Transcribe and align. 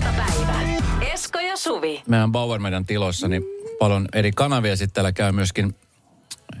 iltapäivä. 0.00 0.60
Esko 1.00 1.40
ja 1.40 1.56
Suvi. 1.56 2.02
meidän 2.06 2.32
Bauer 2.32 2.60
meidän 2.60 2.86
tiloissa, 2.86 3.28
niin 3.28 3.42
paljon 3.78 4.08
eri 4.12 4.32
kanavia. 4.32 4.76
Sitten 4.76 4.94
täällä 4.94 5.12
käy 5.12 5.32
myöskin 5.32 5.74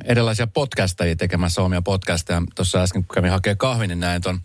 erilaisia 0.04 0.46
podcastajia 0.46 1.16
tekemässä 1.16 1.62
omia 1.62 1.82
podcasteja. 1.82 2.42
Tuossa 2.54 2.82
äsken, 2.82 3.04
kun 3.04 3.14
kävin 3.14 3.30
hakemaan 3.30 3.58
kahvin, 3.58 3.88
niin 3.88 4.00
näin 4.00 4.22
ton 4.22 4.40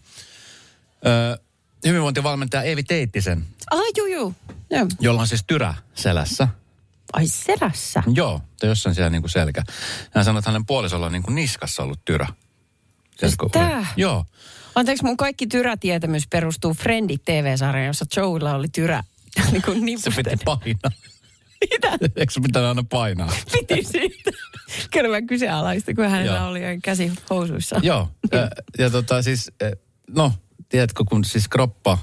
ö, 1.06 1.38
hyvinvointivalmentaja 1.86 2.64
Eevi 2.64 2.84
Teittisen, 2.84 3.46
Ah, 3.72 3.80
juu, 3.98 4.08
juu. 4.08 4.36
Joo. 4.70 4.88
jolla 5.00 5.22
on 5.22 5.28
siis 5.28 5.44
tyrä 5.48 5.74
selässä. 5.96 6.48
Ai 7.14 7.28
selässä. 7.28 8.04
Joo, 8.14 8.42
tai 8.60 8.70
jossain 8.70 8.96
siellä 8.96 9.10
niin 9.10 9.22
kuin 9.22 9.30
selkä. 9.32 9.64
Hän 10.12 10.26
sanoi, 10.26 10.40
että 10.40 10.52
hänen 10.52 10.66
puolisolla 10.66 11.06
on 11.06 11.12
niin 11.12 11.24
kuin 11.24 11.36
niskassa 11.36 11.84
ollut 11.84 12.06
tyrä. 12.06 12.28
Kun- 13.40 13.52
tää? 13.52 13.86
Joo. 13.98 14.26
Anteeksi, 14.76 15.06
mun 15.06 15.18
kaikki 15.18 15.48
tyrätietämys 15.48 16.28
perustuu 16.28 16.74
Friendit 16.74 17.22
TV-sarjaan, 17.26 17.88
jossa 17.88 18.06
Joella 18.16 18.56
oli 18.56 18.68
tyrä. 18.68 19.04
niin 19.52 19.62
kuin 19.62 20.00
Se 20.00 20.12
piti 20.16 20.36
painaa. 20.46 20.92
Mitä? 21.70 21.92
Eikö 22.16 22.34
se 22.34 22.42
pitää 22.42 22.68
aina 22.68 22.84
painaa? 22.90 23.32
Piti 23.52 23.84
siitä. 23.84 24.32
Kyllä 24.92 25.10
mä 25.10 25.22
kyseenalaista, 25.22 25.94
kun 25.94 26.10
hänellä 26.10 26.38
Joo. 26.38 26.48
oli 26.48 26.60
käsi 26.84 27.12
housuissa. 27.30 27.80
Joo, 27.84 28.10
ja, 28.32 28.50
ja 28.78 28.90
tota 28.90 29.22
siis, 29.22 29.52
eh, 29.62 29.72
no, 30.10 30.34
tiedätkö, 30.70 31.04
kun 31.10 31.26
siis 31.26 31.48
kroppa 31.48 31.98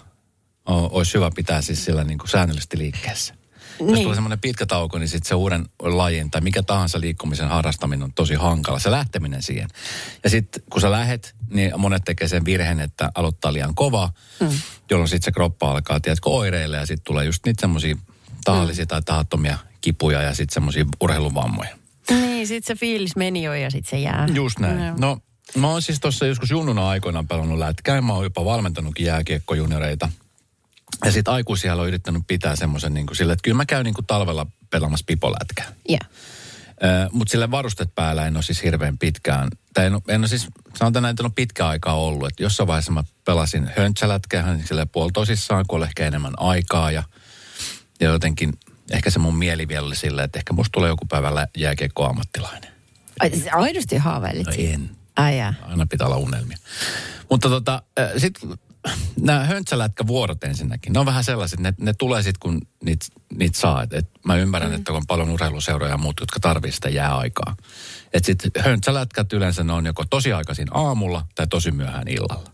o, 0.71 0.99
olisi 0.99 1.15
hyvä 1.15 1.31
pitää 1.35 1.63
siis 1.63 1.85
sillä 1.85 2.05
niin 2.05 2.19
kuin 2.19 2.29
säännöllisesti 2.29 2.79
liikkeessä. 2.79 3.35
Jos 3.81 3.91
Niin. 3.91 4.03
tulee 4.03 4.15
semmoinen 4.15 4.41
pitkä 4.41 4.67
tauko, 4.67 4.99
niin 4.99 5.09
sitten 5.09 5.29
se 5.29 5.35
uuden 5.35 5.67
lajin 5.83 6.31
tai 6.31 6.41
mikä 6.41 6.63
tahansa 6.63 7.01
liikkumisen 7.01 7.49
harrastaminen 7.49 8.03
on 8.03 8.13
tosi 8.13 8.35
hankala. 8.35 8.79
Se 8.79 8.91
lähteminen 8.91 9.43
siihen. 9.43 9.69
Ja 10.25 10.31
sitten 10.31 10.63
kun 10.71 10.81
sä 10.81 10.91
lähet, 10.91 11.35
niin 11.51 11.73
monet 11.77 12.03
tekee 12.05 12.29
sen 12.29 12.45
virheen, 12.45 12.81
että 12.81 13.11
aloittaa 13.15 13.53
liian 13.53 13.75
kova, 13.75 14.11
mm. 14.41 14.49
jolloin 14.91 15.09
sitten 15.09 15.25
se 15.25 15.33
kroppa 15.33 15.71
alkaa, 15.71 16.01
tiedätkö, 16.01 16.31
oireille 16.31 16.77
ja 16.77 16.87
sitten 16.87 17.05
tulee 17.05 17.25
just 17.25 17.47
niitä 17.47 17.61
semmoisia 17.61 17.97
tahallisia 18.45 18.85
mm. 18.85 18.89
tai 18.89 19.03
tahattomia 19.03 19.59
kipuja 19.81 20.23
ja 20.23 20.35
sitten 20.35 20.55
semmoisia 20.55 20.85
urheiluvammoja. 21.01 21.77
Niin, 22.11 22.47
sit 22.47 22.65
se 22.65 22.75
fiilis 22.75 23.17
meni 23.17 23.43
jo 23.43 23.55
ja 23.55 23.71
sit 23.71 23.87
se 23.87 23.99
jää. 23.99 24.29
Just 24.35 24.59
näin. 24.59 24.87
Joo. 24.87 24.95
No, 24.99 25.19
mä 25.57 25.69
oon 25.69 25.83
siis 25.83 26.01
tuossa 26.01 26.27
joskus 26.27 26.51
junnuna 26.51 26.89
aikoinaan 26.89 27.29
pelannut 27.29 27.59
lätkää. 27.59 28.01
Mä 28.01 28.13
oon 28.13 28.25
jopa 28.25 28.45
valmentanutkin 28.45 29.07
jääkiekkojunioreita. 29.07 30.09
Ja 31.05 31.13
sitten 31.13 31.35
aikuisia 31.35 31.75
on 31.75 31.89
yrittänyt 31.89 32.23
pitää 32.27 32.57
semmoisen 32.57 32.95
niin 32.95 33.07
sille, 33.13 33.33
että 33.33 33.43
kyllä 33.43 33.57
mä 33.57 33.67
käyn 33.67 33.85
niin 33.85 33.95
kuin 33.95 34.07
talvella 34.07 34.47
pelaamassa 34.71 35.05
pipolätkää. 35.07 35.73
Yeah. 35.91 36.11
Mutta 37.13 37.31
sille 37.31 37.51
varustet 37.51 37.95
päällä 37.95 38.27
en 38.27 38.37
ole 38.37 38.43
siis 38.43 38.63
hirveän 38.63 38.99
pitkään, 38.99 39.49
tai 39.75 39.87
en, 39.87 39.95
ole- 39.95 40.03
en 40.09 40.21
ole 40.21 40.29
siis, 40.29 40.49
sanotaan 40.79 41.03
näin, 41.03 41.11
että 41.11 41.23
en 41.23 41.27
ole 41.27 41.33
pitkä 41.35 41.69
aikaa 41.69 41.95
ollut. 41.95 42.29
Että 42.29 42.43
jossain 42.43 42.67
vaiheessa 42.67 42.93
mä 42.93 43.05
pelasin 43.25 43.71
höntsälätkää 43.77 44.59
sille 44.65 44.87
puolitoisissaan, 44.87 45.65
kun 45.69 45.77
oli 45.77 45.87
ehkä 45.87 46.07
enemmän 46.07 46.33
aikaa 46.37 46.91
ja, 46.91 47.03
ja 48.01 48.09
jotenkin 48.09 48.53
ehkä 48.91 49.11
se 49.11 49.19
mun 49.19 49.37
mieli 49.37 49.69
vielä 49.69 49.87
oli 49.87 49.97
silleen, 49.97 50.25
että 50.25 50.39
ehkä 50.39 50.53
musta 50.53 50.73
tulee 50.73 50.89
joku 50.89 51.07
päivällä 51.07 51.49
jääkiekko 51.57 52.05
ammattilainen. 52.09 52.71
Ai, 53.21 53.31
sä 53.31 53.51
aidosti 53.53 53.97
haaveilit 53.97 54.47
No 54.47 54.53
en. 54.59 54.91
Ai. 55.17 55.41
Aina 55.41 55.87
pitää 55.91 56.07
olla 56.07 56.17
unelmia. 56.17 56.57
Mutta 57.31 57.49
tota, 57.49 57.83
sitten 58.19 58.51
nämä 59.21 59.45
höntsälätkävuorot 59.45 60.45
ensinnäkin, 60.45 60.93
ne 60.93 60.99
on 60.99 61.07
vähän 61.07 61.25
sellaiset, 61.25 61.61
ne, 61.61 61.75
ne 61.81 61.93
tulee 61.95 62.23
sitten 62.23 62.41
kun 62.41 62.61
niitä 62.85 63.07
niit 63.35 63.55
saa. 63.55 63.83
Et, 63.83 63.93
et 63.93 64.11
mä 64.25 64.37
ymmärrän, 64.37 64.71
mm. 64.71 64.77
että 64.77 64.93
on 64.93 65.07
paljon 65.07 65.31
urheiluseuroja 65.31 65.93
ja 65.93 65.99
muut, 65.99 66.21
jotka 66.21 66.41
tarvii 66.41 66.73
sitä 66.73 66.89
jääaikaa. 66.89 67.57
Että 68.13 68.27
sitten 68.27 68.51
höntsälätkät 68.59 69.33
yleensä 69.33 69.65
ne 69.65 69.73
on 69.73 69.87
joko 69.87 70.05
tosi 70.11 70.33
aikaisin 70.33 70.69
aamulla 70.71 71.27
tai 71.35 71.47
tosi 71.47 71.71
myöhään 71.71 72.09
illalla. 72.09 72.51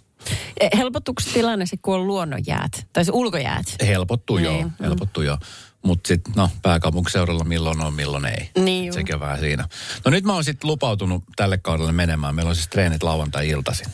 Eh, 0.61 0.71
Helpottuuko 0.77 1.21
se 1.21 1.31
tilanne 1.31 1.66
se, 1.66 1.77
kun 1.77 1.94
on 1.94 2.06
luonnonjäät? 2.06 2.87
Tai 2.93 3.05
se 3.05 3.12
ulkojäät? 3.15 3.66
Helpottuu 3.87 4.37
Niin, 4.37 4.45
joo, 4.45 4.62
mm. 4.62 4.71
helpottuu 4.81 5.22
joo. 5.22 5.39
Mutta 5.83 6.09
sitten, 6.09 6.33
no, 6.37 6.50
pääkaupunkiseudulla 6.62 7.45
milloin 7.45 7.81
on, 7.81 7.95
milloin 7.95 8.25
ei. 8.25 8.50
Niin 8.59 8.84
juu. 8.84 8.95
Sekin 8.95 9.15
on 9.15 9.21
vähän 9.21 9.39
siinä. 9.39 9.69
No 10.05 10.10
nyt 10.10 10.25
mä 10.25 10.33
oon 10.33 10.45
sitten 10.45 10.71
lupautunut 10.71 11.25
tälle 11.37 11.59
kaudelle 11.59 11.93
menemään. 11.93 12.34
Meillä 12.34 12.49
on 12.49 12.56
siis 12.56 12.69
treenit 12.69 13.03
lauantai-iltaisin. 13.03 13.87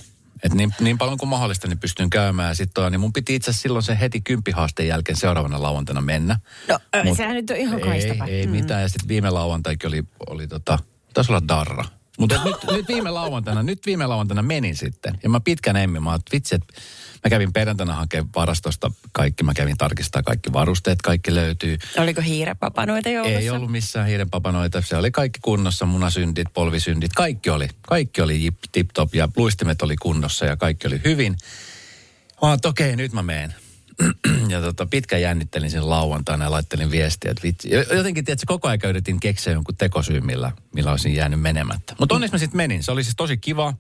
Et 0.45 0.55
niin, 0.55 0.75
niin 0.81 0.99
paljon 0.99 1.19
kuin 1.19 1.29
mahdollista, 1.29 1.69
niin 1.69 1.79
pystyn 1.79 2.11
käymään. 2.11 2.49
Ja 2.49 2.55
sitten 2.55 2.93
niin 2.93 3.01
mun 3.01 3.13
piti 3.13 3.35
itse 3.35 3.51
asiassa 3.51 3.63
silloin 3.63 3.83
se 3.83 3.99
heti 4.01 4.21
kymppihaasteen 4.21 4.89
jälkeen 4.89 5.17
seuraavana 5.17 5.63
lauantaina 5.63 6.01
mennä. 6.01 6.39
No, 6.69 6.79
Mut 7.05 7.17
sehän 7.17 7.35
nyt 7.35 7.51
on 7.51 7.57
ihan 7.57 7.79
ei, 7.79 7.85
kaistapa. 7.85 8.27
ei 8.27 8.47
mitään. 8.47 8.83
Ja 8.83 8.89
sitten 8.89 9.09
viime 9.09 9.31
lauantaikin 9.31 9.89
oli, 9.89 10.05
oli 10.27 10.49
tota, 10.49 10.79
taisi 11.15 11.33
olla 11.33 11.49
darra. 11.49 11.85
Mutta 12.19 12.45
nyt, 12.45 12.57
nyt, 12.71 12.89
viime 12.89 13.11
lauantaina, 13.11 13.63
nyt 13.63 13.87
viime 13.87 14.07
lauantaina 14.07 14.43
menin 14.43 14.77
sitten. 14.77 15.19
Ja 15.23 15.31
mä 15.31 15.41
pitkän 15.41 15.77
emmin, 15.77 16.03
mä 16.03 16.11
ajattelin, 16.11 16.37
vitsi, 16.37 16.55
että 16.55 16.75
mä 17.25 17.31
kävin 17.31 17.53
perjantaina 17.53 17.95
hakemaan 17.95 18.31
varastosta 18.37 18.91
kaikki. 19.13 19.45
Mä 19.45 19.55
kävin 19.55 19.77
tarkistaa 19.79 20.23
kaikki 20.23 20.53
varusteet, 20.53 21.03
kaikki 21.03 21.35
löytyy. 21.35 21.79
Oliko 21.99 22.21
hiirepapanoita 22.21 23.09
joukossa? 23.09 23.39
Ei 23.39 23.51
ollut 23.51 23.71
missään 23.71 24.07
hiirenpapanoita. 24.07 24.83
Se 24.83 24.97
oli 24.97 25.11
kaikki 25.11 25.41
kunnossa, 25.43 25.87
munasyndit, 25.87 26.49
polvisyndit, 26.55 27.13
kaikki 27.13 27.51
oli. 27.51 27.69
Kaikki 27.89 28.21
oli 28.21 28.45
jip, 28.45 28.57
tip 28.73 28.91
top 28.95 29.15
ja 29.15 29.29
luistimet 29.37 29.83
oli 29.83 29.97
kunnossa 29.97 30.45
ja 30.47 30.57
kaikki 30.57 30.87
oli 30.87 31.01
hyvin. 31.05 31.37
Mä 32.43 32.57
okei, 32.65 32.97
nyt 32.97 33.13
mä 33.13 33.23
meen. 33.23 33.55
ja 34.49 34.61
tota, 34.61 34.87
pitkään 34.87 35.23
jännittelin 35.23 35.71
sen 35.71 35.91
lauantaina 35.91 36.45
ja 36.45 36.51
laittelin 36.51 36.91
viestiä, 36.91 37.31
että 37.31 37.43
vitsi. 37.43 37.71
Jotenkin, 37.71 38.25
tiedätkö, 38.25 38.45
koko 38.47 38.69
ajan 38.69 38.81
yritin 38.85 39.21
keksiä 39.21 39.53
jonkun 39.53 39.77
tekosyyn, 39.77 40.27
millä, 40.27 40.53
millä 40.75 40.91
olisin 40.91 41.15
jäänyt 41.15 41.41
menemättä. 41.41 41.97
Mutta 41.99 42.15
onneksi 42.15 42.35
mä 42.35 42.39
sitten 42.39 42.57
menin. 42.57 42.83
Se 42.83 42.93
oli 42.93 43.05
siis 43.05 43.17
tosi 43.17 43.37
kiva. 43.37 43.75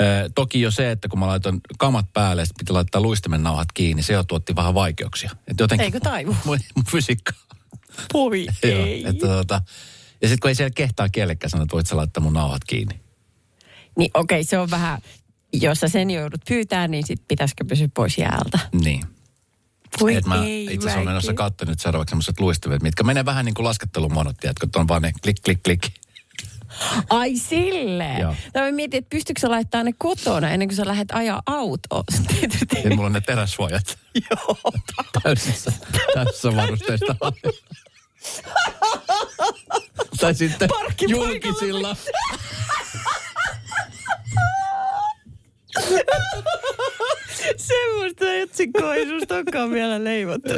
Ö, 0.00 0.30
toki 0.34 0.60
jo 0.60 0.70
se, 0.70 0.90
että 0.90 1.08
kun 1.08 1.18
mä 1.18 1.26
laitoin 1.26 1.60
kamat 1.78 2.06
päälle 2.12 2.42
ja 2.42 2.46
sit 2.46 2.56
piti 2.58 2.72
laittaa 2.72 3.00
luistimen 3.00 3.42
nauhat 3.42 3.72
kiinni, 3.74 4.02
se 4.02 4.12
jo 4.12 4.24
tuotti 4.24 4.56
vähän 4.56 4.74
vaikeuksia. 4.74 5.30
Et 5.46 5.60
jotenkin, 5.60 5.84
Eikö 5.84 6.00
taivu? 6.00 6.36
Mun, 6.44 6.58
mun 6.74 6.84
fysiikka. 6.90 7.32
Voi 8.14 8.46
Joo, 8.62 8.86
ei. 8.86 9.04
että 9.06 9.26
tota, 9.26 9.62
ja 10.22 10.28
sitten 10.28 10.40
kun 10.40 10.48
ei 10.48 10.54
siellä 10.54 10.74
kehtaa 10.74 11.08
kellekään 11.08 11.50
sanoa, 11.50 11.62
että 11.62 11.74
voit 11.74 11.86
sä 11.86 11.96
laittaa 11.96 12.22
mun 12.22 12.32
nauhat 12.32 12.64
kiinni. 12.64 13.00
Niin 13.98 14.10
okei, 14.14 14.44
se 14.44 14.58
on 14.58 14.70
vähän, 14.70 14.98
jos 15.52 15.80
sä 15.80 15.88
sen 15.88 16.10
joudut 16.10 16.40
pyytää, 16.48 16.88
niin 16.88 17.06
sit 17.06 17.22
pitäisikö 17.28 17.64
pysyä 17.64 17.88
pois 17.94 18.18
jäältä. 18.18 18.58
Niin. 18.72 19.02
Voi 20.00 20.14
Et 20.14 20.26
mä 20.26 20.44
ei, 20.44 20.64
itse 20.64 20.76
asiassa 20.76 20.98
olen 20.98 21.08
menossa 21.08 21.34
katsoa 21.34 21.68
nyt 21.68 21.80
seuraavaksi 21.80 22.10
semmoiset 22.10 22.40
luistimet, 22.40 22.82
mitkä 22.82 23.02
menee 23.02 23.24
vähän 23.24 23.44
niin 23.44 23.54
kuin 23.54 23.64
laskettelumonot, 23.64 24.36
tiedätkö, 24.36 24.66
että 24.66 24.80
on 24.80 24.88
vaan 24.88 25.02
ne 25.02 25.12
klik, 25.22 25.36
klik, 25.44 25.62
klik. 25.62 25.82
Ai 27.10 27.36
silleen. 27.36 28.20
Joo. 28.20 28.34
Mä 28.54 28.72
mietin, 28.72 28.98
että 28.98 29.10
pystytkö 29.10 29.40
sä 29.40 29.50
laittaa 29.50 29.82
ne 29.84 29.92
kotona 29.98 30.50
ennen 30.50 30.68
kuin 30.68 30.76
sä 30.76 30.86
lähdet 30.86 31.08
ajaa 31.12 31.42
autoon. 31.46 32.04
Ja 32.84 32.90
mulla 32.96 33.06
on 33.06 33.12
ne 33.12 33.20
terässuojat. 33.20 33.98
Joo. 34.30 34.56
Täysissä, 35.22 35.72
täysissä 36.14 36.56
varusteista. 36.56 37.16
tai 40.20 40.34
sitten 40.34 40.68
julkisilla. 41.08 41.96
Semmoista 47.56 48.34
etsikkoa 48.34 48.94
ei 48.94 49.06
susta 49.06 49.34
olekaan 49.34 49.70
vielä 49.70 50.04
leivottu. 50.04 50.48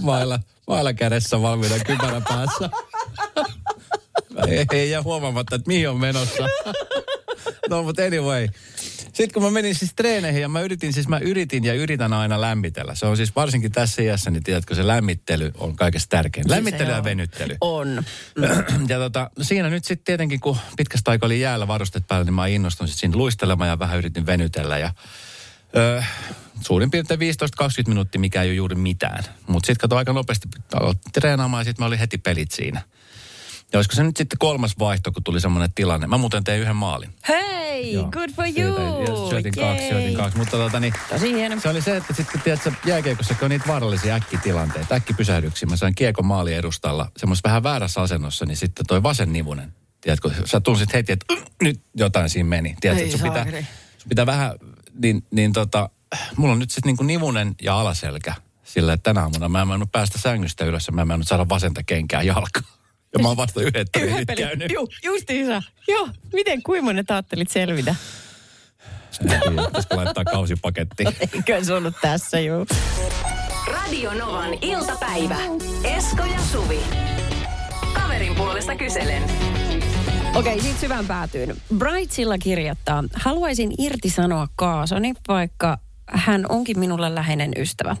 Mailla, 0.00 0.38
mailla 0.66 0.92
kädessä 0.92 1.42
valmiina 1.42 1.78
kypärä 1.84 2.22
päässä. 2.28 2.70
Ei, 4.48 4.64
ei 4.72 4.90
jää 4.90 5.02
huomaamatta, 5.02 5.56
että 5.56 5.68
mihin 5.68 5.90
on 5.90 6.00
menossa. 6.00 6.48
no, 7.70 7.82
mutta 7.82 8.02
anyway. 8.02 8.48
Sitten 9.12 9.32
kun 9.34 9.42
mä 9.42 9.50
menin 9.50 9.74
siis 9.74 9.94
treeneihin 9.94 10.42
ja 10.42 10.48
mä 10.48 10.60
yritin, 10.60 10.92
siis 10.92 11.08
mä 11.08 11.18
yritin 11.18 11.64
ja 11.64 11.74
yritän 11.74 12.12
aina 12.12 12.40
lämmitellä. 12.40 12.94
Se 12.94 13.06
on 13.06 13.16
siis 13.16 13.36
varsinkin 13.36 13.72
tässä 13.72 14.02
iässä, 14.02 14.30
niin 14.30 14.42
tiedätkö, 14.42 14.74
se 14.74 14.86
lämmittely 14.86 15.52
on 15.58 15.76
kaikesta 15.76 16.16
tärkein. 16.16 16.50
Lämmittely 16.50 16.90
ja 16.90 16.96
on. 16.96 17.04
venyttely. 17.04 17.56
On. 17.60 18.02
Ja 18.88 18.98
tota, 18.98 19.30
siinä 19.42 19.70
nyt 19.70 19.84
sitten 19.84 20.04
tietenkin, 20.04 20.40
kun 20.40 20.56
pitkästä 20.76 21.10
aikaa 21.10 21.26
oli 21.26 21.40
jäällä 21.40 21.68
varustet 21.68 22.04
päällä, 22.08 22.24
niin 22.24 22.34
mä 22.34 22.46
innostun 22.46 22.88
sitten 22.88 23.00
siinä 23.00 23.16
luistelemaan 23.16 23.70
ja 23.70 23.78
vähän 23.78 23.98
yritin 23.98 24.26
venytellä. 24.26 24.78
Ja, 24.78 24.94
öö, 25.76 26.02
suurin 26.60 26.90
piirtein 26.90 27.20
15-20 27.20 27.24
minuuttia, 27.88 28.20
mikä 28.20 28.42
ei 28.42 28.48
ole 28.48 28.54
juuri 28.54 28.74
mitään. 28.74 29.24
Mutta 29.46 29.66
sitten 29.66 29.80
kato 29.80 29.96
aika 29.96 30.12
nopeasti 30.12 30.48
treenaamaan 31.12 31.60
ja 31.60 31.64
sitten 31.64 31.82
mä 31.82 31.86
olin 31.86 31.98
heti 31.98 32.18
pelit 32.18 32.50
siinä. 32.50 32.82
Ja 33.72 33.78
olisiko 33.78 33.94
se 33.94 34.02
nyt 34.02 34.16
sitten 34.16 34.38
kolmas 34.38 34.78
vaihto, 34.78 35.12
kun 35.12 35.24
tuli 35.24 35.40
semmoinen 35.40 35.72
tilanne. 35.74 36.06
Mä 36.06 36.18
muuten 36.18 36.44
tein 36.44 36.60
yhden 36.60 36.76
maalin. 36.76 37.10
Hei, 37.28 37.92
Joo. 37.92 38.08
good 38.10 38.30
for 38.30 38.44
Siitä- 38.44 38.60
you. 38.60 39.00
ja 39.24 39.30
Syötin 39.30 39.52
kaksi, 39.52 39.82
Jei. 39.82 39.90
syötin 39.90 40.14
kaksi. 40.16 40.38
Mutta 40.38 40.56
tota, 40.56 40.80
niin, 40.80 40.94
Tosi 41.08 41.32
hieno. 41.34 41.60
se 41.60 41.68
oli 41.68 41.82
se, 41.82 41.96
että 41.96 42.14
sitten 42.14 42.40
tiedätkö, 42.40 42.72
jääkiekossa 42.86 43.34
kun 43.34 43.44
on 43.44 43.50
niitä 43.50 43.64
vaarallisia 43.68 44.14
äkkitilanteita, 44.14 44.94
äkkipysähdyksiä. 44.94 45.68
Mä 45.68 45.76
sain 45.76 45.94
kiekon 45.94 46.26
maali 46.26 46.54
edustalla 46.54 47.10
semmoisessa 47.16 47.48
vähän 47.48 47.62
väärässä 47.62 48.00
asennossa, 48.02 48.46
niin 48.46 48.56
sitten 48.56 48.86
toi 48.86 49.02
vasen 49.02 49.32
nivunen. 49.32 49.72
Tiedätkö, 50.00 50.30
sä 50.44 50.60
tunsit 50.60 50.92
heti, 50.92 51.12
että 51.12 51.34
"Mm, 51.34 51.42
nyt 51.62 51.80
jotain 51.94 52.30
siinä 52.30 52.48
meni. 52.48 52.76
Tiedätkö, 52.80 53.04
Ei 53.04 53.10
että 53.10 53.18
sun 53.18 53.28
pitää, 53.32 53.44
sun 53.98 54.08
pitää 54.08 54.26
vähän, 54.26 54.52
niin, 55.02 55.26
niin 55.30 55.52
tota, 55.52 55.90
mulla 56.36 56.52
on 56.52 56.58
nyt 56.58 56.70
sitten 56.70 56.88
niinku 56.88 57.02
nivunen 57.04 57.54
ja 57.62 57.80
alaselkä. 57.80 58.34
Sillä, 58.64 58.92
että 58.92 59.02
tänä 59.10 59.20
aamuna 59.22 59.48
mä 59.48 59.62
en 59.74 59.88
päästä 59.92 60.18
sängystä 60.18 60.64
ylös 60.64 60.86
ja 60.86 61.04
mä 61.04 61.14
en 61.14 61.24
saada 61.24 61.48
vasenta 61.48 61.82
kenkää 61.82 62.22
jalkaan. 62.22 62.64
Ja 63.12 63.18
mä 63.18 63.28
oon 63.28 63.36
vasta 63.36 63.60
Yhden 63.62 63.86
treenit 63.92 64.26
pelin. 64.26 64.46
käynyt. 64.48 64.72
Juu, 64.72 64.88
justiinsa. 65.04 65.62
Joo, 65.88 66.08
miten 66.32 66.62
kuimonen 66.62 67.04
ajattelit 67.08 67.50
selvitä? 67.50 67.94
Pitäisikö 69.22 69.96
laittaa 69.96 70.24
kausipaketti? 70.24 71.04
Eikö 71.34 71.64
se 71.64 71.74
ollut 71.74 71.94
tässä, 72.02 72.40
juu. 72.40 72.66
Radio 73.66 74.14
Novan 74.14 74.54
iltapäivä. 74.62 75.36
Esko 75.84 76.24
ja 76.24 76.40
Suvi. 76.52 76.80
Kaverin 77.94 78.34
puolesta 78.34 78.76
kyselen. 78.76 79.22
Okei, 80.34 80.60
siitä 80.60 80.80
syvään 80.80 81.06
päätyyn. 81.06 81.56
Brightsilla 81.78 82.38
kirjoittaa, 82.38 83.04
haluaisin 83.14 83.72
irtisanoa 83.78 84.48
Kaasoni, 84.56 85.12
vaikka 85.28 85.78
hän 86.12 86.46
onkin 86.48 86.78
minulle 86.78 87.14
läheinen 87.14 87.52
ystävä. 87.56 87.96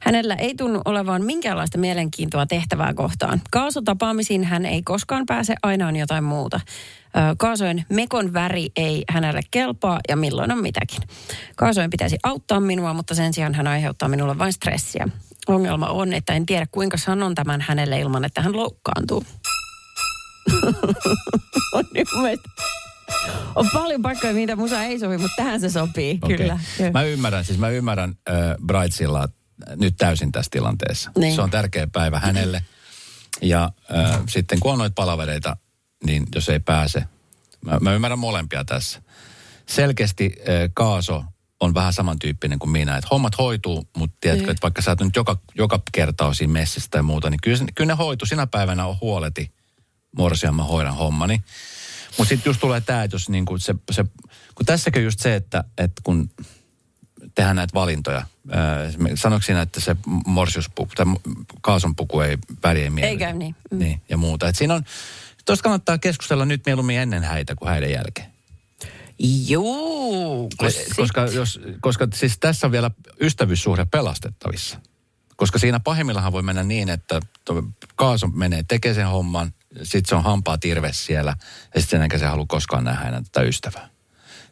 Hänellä 0.00 0.34
ei 0.34 0.54
tunnu 0.54 0.80
olevan 0.84 1.24
minkäänlaista 1.24 1.78
mielenkiintoa 1.78 2.46
tehtävää 2.46 2.94
kohtaan. 2.94 3.40
Kaasutapaamisiin 3.50 4.44
hän 4.44 4.66
ei 4.66 4.82
koskaan 4.82 5.26
pääse, 5.26 5.54
aina 5.62 5.88
on 5.88 5.96
jotain 5.96 6.24
muuta. 6.24 6.60
Kaasojen 7.38 7.84
mekon 7.88 8.32
väri 8.32 8.68
ei 8.76 9.04
hänelle 9.10 9.40
kelpaa 9.50 10.00
ja 10.08 10.16
milloin 10.16 10.52
on 10.52 10.62
mitäkin. 10.62 11.02
Kaasojen 11.56 11.90
pitäisi 11.90 12.16
auttaa 12.22 12.60
minua, 12.60 12.94
mutta 12.94 13.14
sen 13.14 13.34
sijaan 13.34 13.54
hän 13.54 13.66
aiheuttaa 13.66 14.08
minulle 14.08 14.38
vain 14.38 14.52
stressiä. 14.52 15.08
Ongelma 15.48 15.86
on, 15.86 16.12
että 16.12 16.32
en 16.32 16.46
tiedä 16.46 16.66
kuinka 16.70 16.96
sanon 16.96 17.34
tämän 17.34 17.60
hänelle 17.60 18.00
ilman, 18.00 18.24
että 18.24 18.42
hän 18.42 18.56
loukkaantuu. 18.56 19.24
on 21.74 21.84
niin 21.94 22.06
on 23.54 23.70
paljon 23.72 24.02
paikkoja, 24.02 24.32
mitä 24.32 24.56
musa 24.56 24.82
ei 24.82 24.98
sovi, 24.98 25.18
mutta 25.18 25.36
tähän 25.36 25.60
se 25.60 25.70
sopii, 25.70 26.18
Okei. 26.22 26.36
kyllä. 26.36 26.58
Mä 26.92 27.02
ymmärrän, 27.02 27.44
siis 27.44 27.58
mä 27.58 27.68
ymmärrän 27.68 28.14
äh, 28.28 28.34
Brightsilla 28.66 29.28
nyt 29.76 29.94
täysin 29.98 30.32
tässä 30.32 30.50
tilanteessa. 30.50 31.10
Niin. 31.18 31.34
Se 31.34 31.40
on 31.42 31.50
tärkeä 31.50 31.86
päivä 31.86 32.18
hänelle. 32.18 32.64
Ja 33.42 33.70
äh, 33.96 34.20
sitten 34.28 34.60
kun 34.60 34.72
on 34.72 34.78
noita 34.78 34.94
palavereita, 34.94 35.56
niin 36.04 36.26
jos 36.34 36.48
ei 36.48 36.60
pääse, 36.60 37.04
mä, 37.64 37.78
mä 37.80 37.92
ymmärrän 37.94 38.18
molempia 38.18 38.64
tässä. 38.64 39.02
Selkeästi 39.68 40.34
äh, 40.38 40.70
Kaaso 40.74 41.24
on 41.60 41.74
vähän 41.74 41.92
samantyyppinen 41.92 42.58
kuin 42.58 42.70
minä, 42.70 42.96
että 42.96 43.08
hommat 43.10 43.38
hoituu, 43.38 43.88
mutta 43.96 44.16
tiedätkö, 44.20 44.44
Niin. 44.46 44.50
että 44.50 44.62
vaikka 44.62 44.82
sä 44.82 44.92
et 44.92 45.00
nyt 45.00 45.16
joka, 45.16 45.38
joka 45.54 45.80
kerta 45.92 46.26
on 46.26 46.34
siinä 46.34 46.52
messissä 46.52 46.88
tai 46.90 47.02
muuta, 47.02 47.30
niin 47.30 47.40
kyllä, 47.42 47.64
kyllä 47.74 47.92
ne 47.92 47.96
hoituu. 47.96 48.26
Sinä 48.26 48.46
päivänä 48.46 48.86
on 48.86 48.96
huoleti, 49.00 49.52
morsia, 50.16 50.52
mä 50.52 50.62
hoidan 50.64 50.94
hommani. 50.94 51.42
Mutta 52.18 52.28
sitten 52.28 52.50
just 52.50 52.60
tulee 52.60 52.80
tämä, 52.80 53.02
että 53.02 53.14
jos 53.14 53.28
niinku 53.28 53.58
se, 53.58 53.74
se, 53.90 54.04
kun 54.54 54.66
tässäkin 54.66 55.04
just 55.04 55.20
se, 55.20 55.34
että, 55.34 55.64
että 55.78 56.02
kun 56.04 56.30
tehdään 57.34 57.56
näitä 57.56 57.74
valintoja. 57.74 58.26
Sanoiko 59.14 59.42
siinä, 59.42 59.62
että 59.62 59.80
se 59.80 59.96
morsiuspuku 60.26 60.92
tai 60.94 61.06
kaasunpuku 61.60 62.20
ei 62.20 62.38
väri 62.62 62.82
ei 62.82 62.90
miellytä? 62.90 63.10
Ei 63.10 63.18
käy 63.18 63.38
niin. 63.38 63.54
Mm. 63.70 63.78
Niin, 63.78 64.02
ja 64.08 64.16
muuta. 64.16 64.48
Et 64.48 64.56
siinä 64.56 64.74
on, 64.74 64.84
tuosta 65.44 65.62
kannattaa 65.62 65.98
keskustella 65.98 66.44
nyt 66.44 66.62
mieluummin 66.66 66.98
ennen 66.98 67.22
häitä 67.22 67.54
kuin 67.54 67.68
häiden 67.68 67.90
jälkeen. 67.90 68.32
Juu, 69.18 70.48
kun 70.48 70.50
Koska, 70.58 70.94
koska, 70.96 71.26
jos, 71.26 71.60
koska 71.80 72.08
siis 72.14 72.38
tässä 72.38 72.66
on 72.66 72.72
vielä 72.72 72.90
ystävyyssuhde 73.20 73.84
pelastettavissa. 73.84 74.80
Koska 75.36 75.58
siinä 75.58 75.80
pahimmillaan 75.80 76.32
voi 76.32 76.42
mennä 76.42 76.62
niin, 76.62 76.88
että 76.88 77.20
kaasu 77.96 78.26
menee 78.26 78.62
tekee 78.62 78.94
sen 78.94 79.06
homman, 79.06 79.52
sitten 79.82 80.08
se 80.08 80.14
on 80.14 80.22
hampaa 80.24 80.58
tirves 80.58 81.06
siellä, 81.06 81.36
ja 81.74 81.80
sitten 81.80 82.00
jälkeen 82.00 82.20
se 82.20 82.26
haluaa 82.26 82.46
koskaan 82.48 82.84
nähdä 82.84 83.08
enää 83.08 83.22
tätä 83.22 83.46
ystävää. 83.46 83.88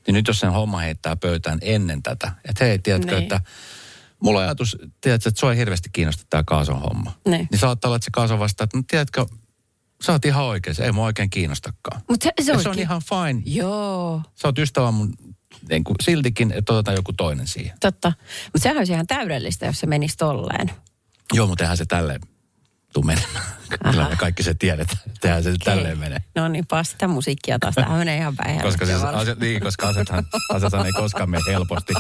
Niin 0.07 0.15
nyt 0.15 0.27
jos 0.29 0.41
sen 0.41 0.53
homma 0.53 0.79
heittää 0.79 1.17
pöytään 1.17 1.59
ennen 1.63 2.03
tätä, 2.03 2.33
että 2.49 2.65
hei, 2.65 2.79
tiedätkö, 2.79 3.13
Niin. 3.15 3.23
että 3.23 3.41
mulla 4.21 4.39
on 4.39 4.45
ajatus, 4.45 4.77
tiedätkö, 5.01 5.29
että 5.29 5.41
sua 5.41 5.53
ei 5.53 5.59
hirveästi 5.59 5.89
kiinnosta 5.93 6.25
tämä 6.31 6.43
kaason 6.47 6.81
homma. 6.81 7.13
Niin. 7.29 7.49
Niin 7.51 7.59
saattaa 7.59 7.89
olla, 7.89 7.97
että 7.97 8.05
se 8.05 8.11
kaaso 8.13 8.39
vastaa, 8.39 8.65
että 8.65 8.77
no, 8.77 8.83
tiedätkö, 8.91 9.27
sä 10.03 10.13
oot 10.13 10.25
ihan 10.25 10.45
oikein, 10.45 10.75
se 10.77 10.85
ei 10.85 10.93
mua 10.93 11.05
oikein 11.05 11.31
kiinnostakaan. 11.31 12.01
Mutta 12.09 12.25
se, 12.25 12.45
se, 12.45 12.53
Ja 12.53 12.63
se 12.63 12.69
on 12.69 12.79
ihan 12.79 13.03
fine. 13.03 13.43
Joo, 13.47 14.23
Sä 14.35 14.49
oot 14.49 14.59
ystävä 14.59 14.91
mun 14.91 15.15
niin 15.69 15.85
kuin, 15.85 15.97
siltikin, 16.03 16.53
että 16.53 16.73
otetaan 16.73 16.97
joku 16.97 17.13
toinen 17.13 17.47
siihen. 17.47 17.77
totta. 17.81 18.13
Mutta 18.45 18.59
sehän 18.63 18.79
olisi 18.79 18.93
ihan 18.93 19.07
täydellistä, 19.07 19.67
jos 19.67 19.81
se 19.81 19.87
menisi 19.87 20.17
tolleen. 20.17 20.71
Joo, 21.33 21.47
mutta 21.47 21.65
eihän 21.65 21.77
se 21.77 21.85
tälleen 21.87 22.21
tuu 22.93 23.03
menemään. 23.03 23.45
Kyllä 23.91 24.09
me 24.09 24.17
kaikki 24.17 24.43
se 24.43 24.55
tiedetään. 24.55 24.99
Tehän 25.21 25.43
se 25.43 25.53
tälleen 25.65 25.99
menee. 25.99 26.19
No 26.35 26.49
niin, 26.49 26.67
pas 26.67 26.91
sitä 26.91 27.09
musiikkia 27.09 27.59
taas. 27.59 27.75
Tämähän 27.75 27.99
menee 27.99 28.17
ihan 28.17 28.37
päin. 28.37 28.61
Koska, 28.67 28.87
siis 28.87 29.03
aset, 29.03 29.41
niin, 29.41 29.61
koska 29.61 29.89
asethan, 29.89 30.25
asethan 30.55 30.87
ei 30.87 30.93
koskaan 30.93 31.31
mene 31.31 31.43
helposti. 31.47 31.93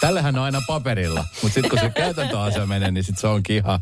Tällähän 0.00 0.38
on 0.38 0.44
aina 0.44 0.60
paperilla, 0.66 1.24
mutta 1.42 1.54
sitten 1.54 1.70
kun 1.70 1.78
se 1.78 1.90
käytäntöasia 1.90 2.66
menee, 2.66 2.90
niin 2.90 3.04
sitten 3.04 3.20
se 3.20 3.26
onkin 3.26 3.56
ihan... 3.56 3.80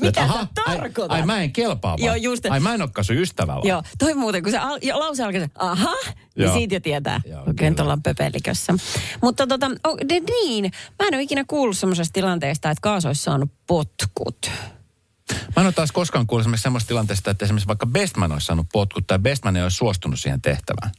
Mitä 0.00 0.08
että, 0.08 0.20
sä 0.20 0.38
aha, 0.38 0.48
ai, 0.66 0.76
tarkoitat? 0.76 1.18
ai, 1.18 1.26
mä 1.26 1.40
en 1.42 1.52
kelpaa 1.52 1.90
vaan. 1.98 2.06
Joo, 2.06 2.14
just- 2.34 2.50
Ai 2.50 2.60
mä 2.60 2.74
en 2.74 2.82
olekaan 2.82 3.04
sun 3.04 3.16
ystävä 3.16 3.54
vaan. 3.54 3.66
Joo, 3.68 3.82
toi 3.98 4.14
muuten, 4.14 4.42
kun 4.42 4.52
se 4.52 4.58
al- 4.58 4.78
jo, 4.82 4.98
lause 5.00 5.24
alkaa 5.24 5.40
se, 5.40 5.48
aha, 5.54 5.94
niin 6.04 6.44
Joo. 6.44 6.54
siitä 6.54 6.74
jo 6.74 6.80
tietää. 6.80 7.20
Joo, 7.26 7.42
Oikein 7.46 7.76
tuolla 7.76 7.98
pöpelikössä. 8.04 8.74
Mutta 9.22 9.46
tota, 9.46 9.70
oh, 9.84 9.98
de, 10.08 10.20
niin, 10.20 10.64
mä 10.98 11.08
en 11.08 11.14
ole 11.14 11.22
ikinä 11.22 11.44
kuullut 11.46 11.78
semmoisesta 11.78 12.12
tilanteesta, 12.12 12.70
että 12.70 12.80
Kaaso 12.82 13.08
olisi 13.08 13.22
saanut 13.22 13.50
potkut. 13.66 14.50
Mä 15.32 15.60
en 15.62 15.66
ole 15.66 15.72
taas 15.72 15.92
koskaan 15.92 16.26
kuullut 16.26 16.42
esimerkiksi 16.42 16.62
semmoista 16.62 16.88
tilanteesta, 16.88 17.30
että 17.30 17.44
esimerkiksi 17.44 17.68
vaikka 17.68 17.86
Bestman 17.86 18.32
olisi 18.32 18.46
saanut 18.46 18.66
potkut 18.72 19.06
tai 19.06 19.18
Bestman 19.18 19.56
ei 19.56 19.62
olisi 19.62 19.76
suostunut 19.76 20.20
siihen 20.20 20.42
tehtävään. 20.42 20.92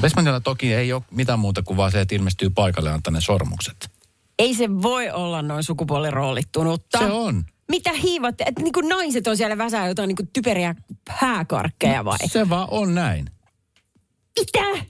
Bestmanilla 0.00 0.40
toki 0.40 0.74
ei 0.74 0.92
ole 0.92 1.02
mitään 1.10 1.38
muuta 1.38 1.62
kuin 1.62 1.76
vaan 1.76 1.92
se, 1.92 2.00
että 2.00 2.14
ilmestyy 2.14 2.50
paikalle 2.50 2.88
ja 2.88 2.94
antaa 2.94 3.12
ne 3.12 3.20
sormukset. 3.20 3.90
Ei 4.38 4.54
se 4.54 4.82
voi 4.82 5.10
olla 5.10 5.42
noin 5.42 5.64
sukupuoliroolittunutta. 5.64 6.98
Se 6.98 7.04
on. 7.04 7.44
Mitä 7.68 7.92
hiivat? 7.92 8.40
Että 8.40 8.62
niin 8.62 8.72
kuin 8.72 8.88
naiset 8.88 9.26
on 9.26 9.36
siellä 9.36 9.58
väsää 9.58 9.88
jotain 9.88 10.08
niin 10.08 10.16
kuin 10.16 10.28
typeriä 10.32 10.74
hääkarkkeja 11.08 12.04
vai? 12.04 12.18
Se 12.26 12.48
vaan 12.48 12.68
on 12.70 12.94
näin. 12.94 13.30
Mitä? 14.40 14.86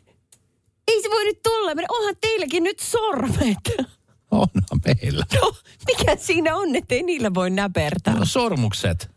Ei 0.89 1.03
se 1.03 1.11
voi 1.11 1.25
nyt 1.25 1.43
tulla. 1.43 1.71
Onhan 1.89 2.17
teilläkin 2.21 2.63
nyt 2.63 2.79
sormet. 2.79 3.89
Onhan 4.35 4.97
meillä. 5.03 5.25
No, 5.41 5.55
mikä 5.87 6.17
siinä 6.17 6.57
on, 6.57 6.77
ettei 6.77 7.03
niillä 7.03 7.35
voi 7.35 7.51
näpertää? 7.51 8.15
No 8.15 8.25
sormukset. 8.25 9.15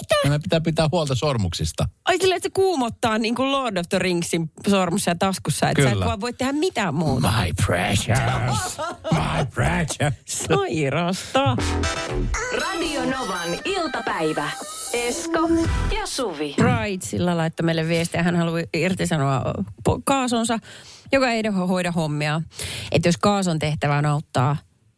Mitä? 0.00 0.14
Ja 0.24 0.30
me 0.30 0.38
pitää 0.38 0.60
pitää 0.60 0.88
huolta 0.92 1.14
sormuksista. 1.14 1.88
Ai 2.04 2.18
sillä, 2.18 2.36
että 2.36 2.46
se 2.46 2.50
kuumottaa 2.50 3.18
niin 3.18 3.34
kuin 3.34 3.52
Lord 3.52 3.76
of 3.76 3.88
the 3.88 3.98
Ringsin 3.98 4.50
sormussa 4.68 5.10
ja 5.10 5.14
taskussa, 5.14 5.70
että 5.70 5.82
sä 5.82 5.88
et 5.88 5.94
Kyllä. 5.94 6.06
vaan 6.06 6.20
voi 6.20 6.32
tehdä 6.32 6.52
mitään 6.52 6.94
muuta. 6.94 7.32
My 7.42 7.52
precious. 7.66 8.78
My 9.12 9.46
precious. 9.54 10.14
Sairasta. 10.26 11.56
Radio 12.60 13.04
Novan 13.04 13.58
iltapäivä. 13.64 14.50
Esko 14.92 15.48
ja 15.96 16.06
Suvi. 16.06 16.54
Pride 16.56 17.06
sillä 17.06 17.36
laittoi 17.36 17.64
meille 17.64 17.88
viestiä. 17.88 18.22
Hän 18.22 18.36
haluaa 18.36 18.62
irtisanoa 18.74 19.42
kaasonsa, 20.04 20.58
joka 21.12 21.30
ei 21.30 21.42
hoida 21.68 21.92
hommia. 21.92 22.40
Että 22.92 23.08
jos 23.08 23.16
kaason 23.16 23.58
tehtävä 23.58 23.98
on 23.98 24.06
auttaa 24.06 24.56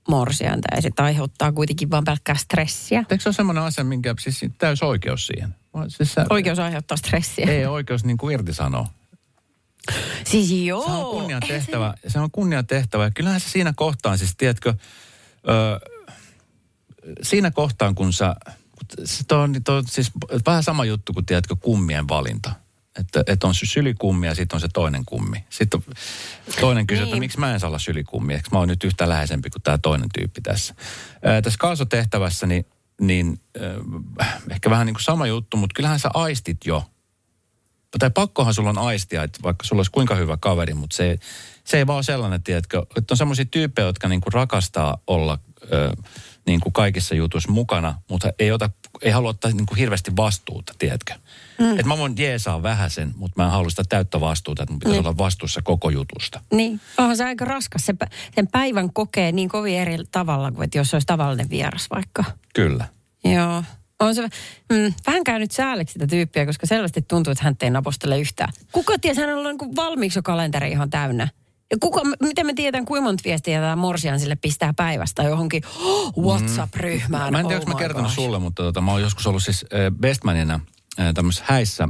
morsianta 0.08 0.68
ja 0.76 0.82
se 0.82 0.90
aiheuttaa 0.98 1.52
kuitenkin 1.52 1.90
vaan 1.90 2.04
pelkkää 2.04 2.34
stressiä. 2.34 2.98
Eikö 2.98 3.22
se 3.22 3.28
ole 3.28 3.34
semmoinen 3.34 3.64
asia, 3.64 3.84
minkä 3.84 4.14
siis 4.18 4.44
täys 4.58 4.82
oikeus 4.82 5.26
siihen? 5.26 5.54
Siis 5.88 6.12
sä, 6.12 6.26
Oikeus 6.30 6.58
aiheuttaa 6.58 6.96
stressiä. 6.96 7.46
Ei 7.48 7.66
oikeus 7.66 8.04
niin 8.04 8.16
kuin 8.16 8.34
irtisanoa. 8.34 8.86
Siis 10.24 10.50
joo. 10.50 10.86
Se 10.86 10.92
on 10.92 11.10
kunnia 11.10 11.40
tehtävä. 11.40 11.94
Se 12.06 12.18
on 12.18 12.30
kunnia 12.30 12.62
tehtävä. 12.62 13.04
Ja 13.04 13.10
kyllähän 13.10 13.40
se 13.40 13.48
siinä 13.48 13.72
kohtaan, 13.76 14.18
siis 14.18 14.36
tiedätkö, 14.36 14.74
ö, 15.48 15.80
siinä 17.22 17.50
kohtaan 17.50 17.94
kun 17.94 18.12
sä, 18.12 18.36
se 19.04 19.34
on, 19.34 19.54
to, 19.64 19.76
on 19.76 19.84
siis 19.88 20.10
vähän 20.46 20.62
sama 20.62 20.84
juttu 20.84 21.12
kuin 21.12 21.26
tiedätkö 21.26 21.56
kummien 21.56 22.08
valinta. 22.08 22.52
Että, 22.98 23.22
että 23.26 23.46
on 23.46 23.54
sy- 23.54 23.66
sylikummi 23.66 24.26
ja 24.26 24.34
sitten 24.34 24.56
on 24.56 24.60
se 24.60 24.68
toinen 24.72 25.04
kummi. 25.04 25.44
Sitten 25.50 25.84
toinen 26.60 26.86
kysyy, 26.86 27.02
että 27.02 27.14
Niin. 27.14 27.20
miksi 27.20 27.38
mä 27.40 27.52
en 27.54 27.60
saa 27.60 27.68
olla 27.68 27.78
sylikummi. 27.78 28.34
Eikö 28.34 28.48
mä 28.52 28.58
oon 28.58 28.68
nyt 28.68 28.84
yhtä 28.84 29.08
läheisempi 29.08 29.50
kuin 29.50 29.62
tämä 29.62 29.78
toinen 29.78 30.08
tyyppi 30.18 30.40
tässä. 30.40 30.74
Ää, 31.24 31.42
tässä 31.42 31.58
kaasotehtävässä 31.58 32.46
niin, 32.46 32.66
niin 33.00 33.40
äh, 34.20 34.42
ehkä 34.50 34.70
vähän 34.70 34.86
niin 34.86 34.94
kuin 34.94 35.02
sama 35.02 35.26
juttu, 35.26 35.56
mutta 35.56 35.74
kyllähän 35.74 35.98
sä 35.98 36.10
aistit 36.14 36.58
jo. 36.66 36.84
Tai 37.98 38.10
pakkohan 38.10 38.54
sulla 38.54 38.70
on 38.70 38.78
aistia, 38.78 39.22
että 39.22 39.38
vaikka 39.42 39.66
sulla 39.66 39.80
olisi 39.80 39.90
kuinka 39.90 40.14
hyvä 40.14 40.36
kaveri, 40.36 40.74
mutta 40.74 40.96
se, 40.96 41.18
se 41.64 41.78
ei 41.78 41.86
vaan 41.86 41.96
ole 41.96 42.02
sellainen, 42.02 42.42
tiedätkö, 42.42 42.86
että 42.96 43.12
on 43.14 43.18
semmoisia 43.18 43.44
tyyppejä, 43.44 43.86
jotka 43.86 44.08
niinku 44.08 44.30
rakastaa 44.30 44.98
olla 45.06 45.38
ö, 45.72 45.92
niin 46.46 46.60
kuin 46.60 46.72
kaikissa 46.72 47.14
jutuissa 47.14 47.52
mukana, 47.52 47.94
mutta 48.10 48.32
ei, 48.38 48.52
ota, 48.52 48.70
ei 49.02 49.10
halua 49.10 49.30
ottaa 49.30 49.50
niin 49.50 49.66
kuin 49.66 49.78
hirveästi 49.78 50.16
vastuuta, 50.16 50.72
tiedätkö? 50.78 51.14
Mm. 51.58 51.70
Että 51.70 51.86
mä 51.86 51.98
voin 51.98 52.14
jeesaa 52.18 52.62
vähäsen, 52.62 53.14
mutta 53.16 53.42
mä 53.42 53.44
en 53.44 53.50
halua 53.52 53.70
sitä 53.70 53.82
täyttä 53.88 54.20
vastuuta, 54.20 54.62
että 54.62 54.72
mun 54.72 54.78
pitäisi 54.78 54.98
Niin. 54.98 55.06
olla 55.06 55.18
vastuussa 55.18 55.62
koko 55.62 55.90
jutusta. 55.90 56.40
Niin, 56.52 56.80
onhan 56.98 57.16
se 57.16 57.24
aika 57.24 57.44
raskas. 57.44 57.86
Se, 57.86 57.94
sen 58.34 58.46
päivän 58.48 58.92
kokee 58.92 59.32
niin 59.32 59.48
kovin 59.48 59.78
eri 59.78 59.96
tavalla 60.12 60.52
kuin 60.52 60.64
että 60.64 60.78
jos 60.78 60.90
se 60.90 60.96
olisi 60.96 61.06
tavallinen 61.06 61.50
vieras 61.50 61.86
vaikka. 61.90 62.24
Kyllä. 62.54 62.88
Joo. 63.24 63.64
On 64.00 64.14
se 64.14 64.22
mm, 64.72 64.94
vähän 65.06 65.24
käynyt 65.24 65.50
sääliksi 65.50 65.92
sitä 65.92 66.06
tyyppiä, 66.06 66.46
koska 66.46 66.66
selvästi 66.66 67.02
tuntuu, 67.02 67.30
että 67.30 67.44
hän 67.44 67.56
ei 67.62 67.70
napostele 67.70 68.18
yhtään. 68.20 68.52
Kuka 68.72 68.98
ties, 68.98 69.16
hän 69.16 69.38
on 69.38 69.44
niin 69.44 69.58
kuin 69.58 69.76
valmiiksi 69.76 70.18
jo 70.18 70.22
kalenteri 70.22 70.70
ihan 70.70 70.90
täynnä. 70.90 71.28
Ja 71.70 71.76
kuka, 71.80 72.00
miten 72.22 72.46
me 72.46 72.54
tiedetään, 72.54 72.84
kuinka 72.84 73.04
monta 73.04 73.22
viestiä 73.24 73.60
tämä 73.60 73.76
Morsian 73.76 74.20
sille 74.20 74.36
pistää 74.36 74.74
päivästä 74.76 75.22
johonkin 75.22 75.62
oh, 75.82 76.12
WhatsApp-ryhmään. 76.18 77.32
Mä 77.32 77.40
en 77.40 77.46
tiedä, 77.46 77.60
oh 77.60 77.66
mä 77.66 77.74
kertonut 77.74 78.06
gosh. 78.06 78.14
sulle, 78.14 78.38
mutta 78.38 78.62
tota, 78.62 78.80
mä 78.80 78.90
oon 78.90 79.02
joskus 79.02 79.26
ollut 79.26 79.42
siis 79.42 79.64
äh, 79.74 79.80
bestmanina 80.00 80.60
äh, 81.00 81.14
tämmöisessä 81.14 81.44
häissä, 81.48 81.88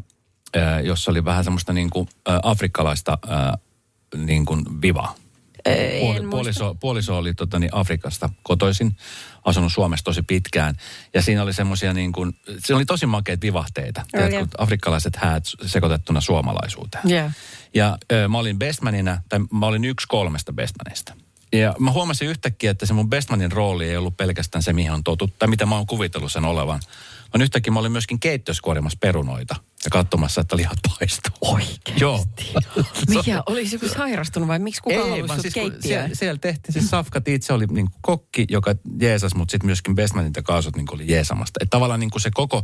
äh, 0.56 0.84
jossa 0.84 1.10
oli 1.10 1.24
vähän 1.24 1.44
semmoista 1.44 1.72
niin 1.72 1.90
kuin, 1.90 2.08
äh, 2.28 2.38
afrikkalaista 2.42 3.18
äh, 3.30 3.60
niin 4.24 4.44
kuin 4.46 4.64
vivaa. 4.82 5.14
Ei, 5.64 6.00
Puoli, 6.00 6.28
puoliso, 6.30 6.74
puoliso 6.74 7.16
oli 7.18 7.34
tota, 7.34 7.58
niin 7.58 7.74
Afrikasta 7.74 8.30
kotoisin, 8.42 8.96
asunut 9.44 9.72
Suomessa 9.72 10.04
tosi 10.04 10.22
pitkään. 10.22 10.74
Ja 11.14 11.22
siinä 11.22 11.42
oli 11.42 11.52
semmoisia 11.52 11.92
niin 11.92 12.12
kuin, 12.12 12.36
siinä 12.58 12.76
oli 12.76 12.84
tosi 12.84 13.06
makeita 13.06 13.42
vivahteita. 13.42 14.00
Oh, 14.14 14.24
Oh, 14.24 14.30
joo. 14.30 14.46
afrikkalaiset 14.58 15.16
häät 15.16 15.44
sekoitettuna 15.66 16.20
suomalaisuuteen. 16.20 17.10
Joo. 17.10 17.30
Ja 17.74 17.98
ö, 18.12 18.28
mä 18.28 18.38
olin 18.38 18.58
bestmanina, 18.58 19.22
tai 19.28 19.40
mä 19.52 19.66
olin 19.66 19.84
yksi 19.84 20.06
kolmesta 20.08 20.52
bestmanista. 20.52 21.14
Ja 21.52 21.74
mä 21.78 21.90
huomasin 21.92 22.28
yhtäkkiä, 22.28 22.70
että 22.70 22.86
se 22.86 22.92
mun 22.92 23.10
bestmanin 23.10 23.52
rooli 23.52 23.88
ei 23.90 23.96
ollut 23.96 24.16
pelkästään 24.16 24.62
se, 24.62 24.72
mihin 24.72 24.92
on 24.92 25.04
totuttu, 25.04 25.36
tai 25.38 25.48
mitä 25.48 25.66
mä 25.66 25.76
oon 25.76 25.86
kuvitellut 25.86 26.32
sen 26.32 26.44
olevan. 26.44 26.80
Vaan 27.34 27.42
yhtäkkiä 27.42 27.72
mä 27.72 27.80
olin 27.80 27.92
myöskin 27.92 28.20
keittiössä 28.20 28.62
kuorimassa 28.62 28.98
perunoita 29.00 29.54
ja 29.84 29.90
katsomassa, 29.90 30.40
että 30.40 30.56
lihat 30.56 30.78
paistuu. 30.88 31.32
Oikeesti? 31.40 31.92
Joo. 32.00 32.26
Mikä, 33.08 33.42
olisi 33.46 33.74
joku 33.74 33.88
sairastunut 33.88 34.48
vai 34.48 34.58
miksi 34.58 34.82
kuka 34.82 34.96
halusi 34.96 35.28
vaan 35.28 35.38
sut 35.38 35.42
siis 35.42 35.54
keittiöön? 35.54 35.82
siellä, 35.82 36.14
siellä 36.14 36.38
tehtiin 36.38 36.72
siis 36.72 36.90
safkat 36.90 37.28
itse 37.28 37.52
oli 37.52 37.66
niin 37.66 37.88
kokki, 38.00 38.46
joka 38.48 38.74
jeesas, 39.00 39.34
mutta 39.34 39.52
sitten 39.52 39.66
myöskin 39.66 39.94
bestmanit 39.94 40.36
ja 40.36 40.42
kaasut 40.42 40.76
niin 40.76 40.86
oli 40.92 41.04
jeesamasta. 41.06 41.58
Että 41.62 41.70
tavallaan 41.70 42.00
niin 42.00 42.10
se 42.18 42.30
koko 42.34 42.62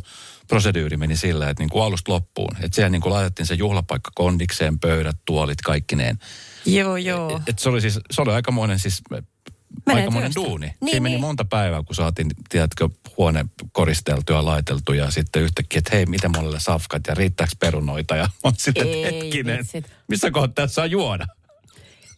prosedyyri 0.48 0.96
meni 0.96 1.16
sillä, 1.16 1.50
että 1.50 1.62
niin 1.62 1.70
kuin 1.70 1.84
alusta 1.84 2.12
loppuun. 2.12 2.56
Että 2.60 2.74
siellä 2.74 2.90
niin 2.90 3.02
kuin 3.02 3.12
laitettiin 3.12 3.46
se 3.46 3.54
juhlapaikka 3.54 4.10
kondikseen, 4.14 4.78
pöydät, 4.78 5.16
tuolit, 5.24 5.60
kaikkineen. 5.60 6.18
Joo, 6.66 6.96
joo. 6.96 7.40
Et 7.46 7.58
se 7.58 7.68
oli 7.68 7.80
siis, 7.80 8.00
se 8.10 8.22
oli 8.22 8.32
aikamoinen 8.32 8.78
siis, 8.78 9.02
aikamoinen 9.94 10.32
työstä. 10.34 10.48
duuni. 10.48 10.66
Niin, 10.66 10.76
Siinä 10.84 11.00
meni 11.00 11.14
niin. 11.14 11.20
monta 11.20 11.44
päivää, 11.44 11.82
kun 11.82 11.94
saatiin, 11.94 12.30
tiedätkö, 12.48 12.88
huone 13.16 13.44
koristeltu 13.72 14.32
ja 14.32 14.44
laiteltu 14.44 14.92
ja 14.92 15.10
sitten 15.10 15.42
yhtäkkiä, 15.42 15.78
että 15.78 15.96
hei, 15.96 16.06
miten 16.06 16.30
monelle 16.36 16.60
safkat 16.60 17.02
ja 17.08 17.14
riittääkö 17.14 17.52
perunoita 17.60 18.16
ja 18.16 18.28
on 18.44 18.52
sitten 18.58 18.86
Ei 18.88 19.04
hetkinen. 19.04 19.58
vitsit. 19.58 19.90
Missä 20.08 20.30
kohtaa 20.30 20.52
tässä 20.64 20.74
saa 20.74 20.86
juoda? 20.86 21.26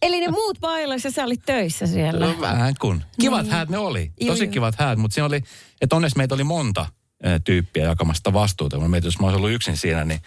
Eli 0.01 0.19
ne 0.19 0.27
muut 0.27 0.59
bailoissa 0.59 1.07
ja 1.07 1.11
sä 1.11 1.23
olit 1.23 1.41
töissä 1.45 1.87
siellä. 1.87 2.25
No 2.25 2.41
vähän 2.41 2.73
kun. 2.81 3.03
Kivat 3.21 3.41
Niin. 3.43 3.51
häät 3.53 3.69
ne 3.69 3.77
oli. 3.77 4.11
Joo, 4.21 4.33
Tosi 4.33 4.43
joo. 4.45 4.51
kivat 4.51 4.75
häät, 4.79 4.99
mutta 4.99 5.15
siinä 5.15 5.25
oli, 5.25 5.41
että 5.81 5.95
onneksi 5.95 6.17
meitä 6.17 6.35
oli 6.35 6.43
monta 6.43 6.85
tyyppiä 7.43 7.83
jakamasta 7.83 8.33
vastuuta. 8.33 8.79
Mä 8.79 8.87
mietin, 8.87 9.07
jos 9.07 9.19
mä 9.19 9.25
olisin 9.27 9.37
ollut 9.37 9.51
yksin 9.55 9.77
siinä, 9.77 10.05
niin 10.05 10.21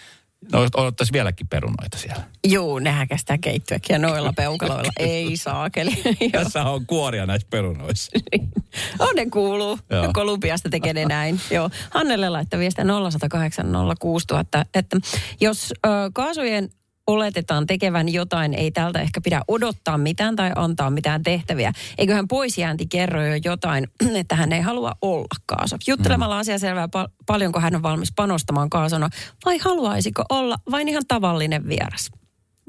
no, 0.52 0.60
odottaisi 0.74 1.12
vieläkin 1.12 1.48
perunoita 1.48 1.98
siellä. 1.98 2.22
Joo, 2.44 2.78
nehän 2.78 3.08
kestää 3.08 3.38
keittyäkin 3.38 3.94
ja 3.94 3.98
noilla 3.98 4.32
peukaloilla. 4.42 4.92
Ei 4.98 5.36
saakeli. 5.36 6.02
Tässä 6.32 6.64
on 6.64 6.86
kuoria 6.86 7.26
näissä 7.26 7.48
perunoissa. 7.50 8.18
On 8.98 9.16
ne 9.16 9.26
kuuluu. 9.26 9.78
Joo. 9.90 10.10
Kolumbiasta 10.12 10.70
tekee 10.70 10.92
ne 10.92 11.04
näin. 11.04 11.40
Joo. 11.50 11.70
Hannelle 11.90 12.28
laittaa 12.28 12.60
viestiä 12.60 12.84
0108 12.84 13.66
06000, 14.00 14.64
että 14.74 14.96
jos 15.40 15.72
ö, 15.86 15.88
kaasujen 16.12 16.68
oletetaan 17.06 17.66
tekevän 17.66 18.08
jotain, 18.08 18.54
ei 18.54 18.70
tältä 18.70 19.00
ehkä 19.00 19.20
pidä 19.20 19.42
odottaa 19.48 19.98
mitään 19.98 20.36
tai 20.36 20.52
antaa 20.56 20.90
mitään 20.90 21.22
tehtäviä. 21.22 21.72
Eiköhän 21.98 22.28
poisjäänti 22.28 22.86
kerro 22.86 23.26
jo 23.26 23.34
jotain, 23.44 23.88
että 24.20 24.36
hän 24.36 24.52
ei 24.52 24.60
halua 24.60 24.92
olla 25.02 25.36
kaaso. 25.46 25.76
Juttelemalla 25.86 26.38
asia 26.38 26.58
selvää 26.58 26.88
pal- 26.88 27.08
paljonko 27.26 27.60
hän 27.60 27.76
on 27.76 27.82
valmis 27.82 28.12
panostamaan 28.16 28.70
kaasona 28.70 29.08
vai 29.44 29.58
haluaisiko 29.58 30.24
olla 30.28 30.56
vain 30.70 30.88
ihan 30.88 31.02
tavallinen 31.08 31.68
vieras. 31.68 32.10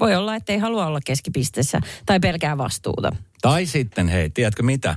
Voi 0.00 0.14
olla, 0.14 0.36
että 0.36 0.52
ei 0.52 0.58
halua 0.58 0.86
olla 0.86 1.00
keskipisteessä 1.04 1.80
tai 2.06 2.20
pelkää 2.20 2.58
vastuuta. 2.58 3.16
Tai 3.42 3.66
sitten, 3.66 4.08
hei, 4.08 4.30
tiedätkö 4.30 4.62
mitä? 4.62 4.96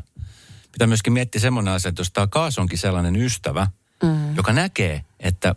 Pitää 0.72 0.88
myöskin 0.88 1.14
miettiä 1.14 1.42
semmoinen 1.42 1.74
asia, 1.74 1.90
että 1.90 2.00
jos 2.00 2.12
tämä 2.12 2.28
Kaas 2.28 2.60
onkin 2.60 2.78
sellainen 2.78 3.16
ystävä, 3.16 3.68
mm. 4.04 4.36
joka 4.36 4.54
näkee, 4.54 5.02
että 5.20 5.56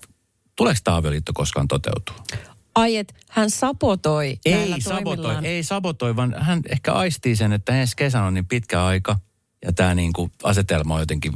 tuleeko 0.56 0.80
tämä 0.84 0.96
avioliitto 0.96 1.32
koskaan 1.32 1.68
toteutuu. 1.68 2.16
Ai, 2.74 2.96
että 2.96 3.14
hän 3.28 3.50
sabotoi 3.50 4.38
Ei 4.44 4.80
sabotoi, 4.80 5.36
ei 5.42 5.62
sabotoi, 5.62 6.16
vaan 6.16 6.34
hän 6.38 6.62
ehkä 6.68 6.92
aistii 6.92 7.36
sen, 7.36 7.52
että 7.52 7.72
ensi 7.72 7.96
kesänä 7.96 8.24
on 8.24 8.34
niin 8.34 8.46
pitkä 8.46 8.84
aika 8.84 9.16
ja 9.64 9.72
tämä 9.72 9.94
niinku 9.94 10.30
asetelma 10.42 10.94
on 10.94 11.00
jotenkin 11.00 11.32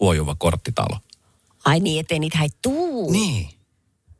huojuva 0.00 0.34
korttitalo. 0.34 0.98
Ai 1.64 1.80
niin, 1.80 2.00
ettei 2.00 2.18
niitä 2.18 2.38
häi 2.38 2.48
tuu. 2.62 3.12
Niin. 3.12 3.48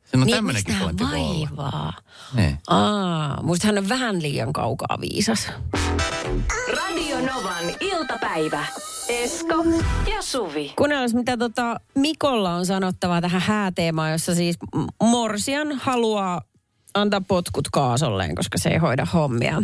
Siinä 0.05 0.21
on 0.21 0.25
niin 0.25 0.35
tämmöinenkin 0.35 0.75
pointti 0.75 1.03
voi 1.03 1.19
olla. 1.19 1.47
vaivaa? 1.47 1.93
Niin. 2.33 2.57
Aa, 2.67 3.43
musta 3.43 3.67
hän 3.67 3.77
on 3.77 3.89
vähän 3.89 4.21
liian 4.21 4.53
kaukaa 4.53 4.97
viisas. 5.01 5.47
Radio 6.67 7.21
Novan 7.21 7.65
iltapäivä. 7.79 8.65
Esko 9.09 9.65
ja 10.15 10.21
Suvi. 10.21 10.73
Kuunnellaan, 10.75 11.09
mitä 11.13 11.37
tota 11.37 11.79
Mikolla 11.95 12.55
on 12.55 12.65
sanottavaa 12.65 13.21
tähän 13.21 13.41
hääteemaan, 13.41 14.11
jossa 14.11 14.35
siis 14.35 14.57
Morsian 15.03 15.71
haluaa 15.71 16.41
antaa 16.93 17.21
potkut 17.21 17.67
Kaasolleen, 17.71 18.35
koska 18.35 18.57
se 18.57 18.69
ei 18.69 18.77
hoida 18.77 19.05
hommia. 19.05 19.57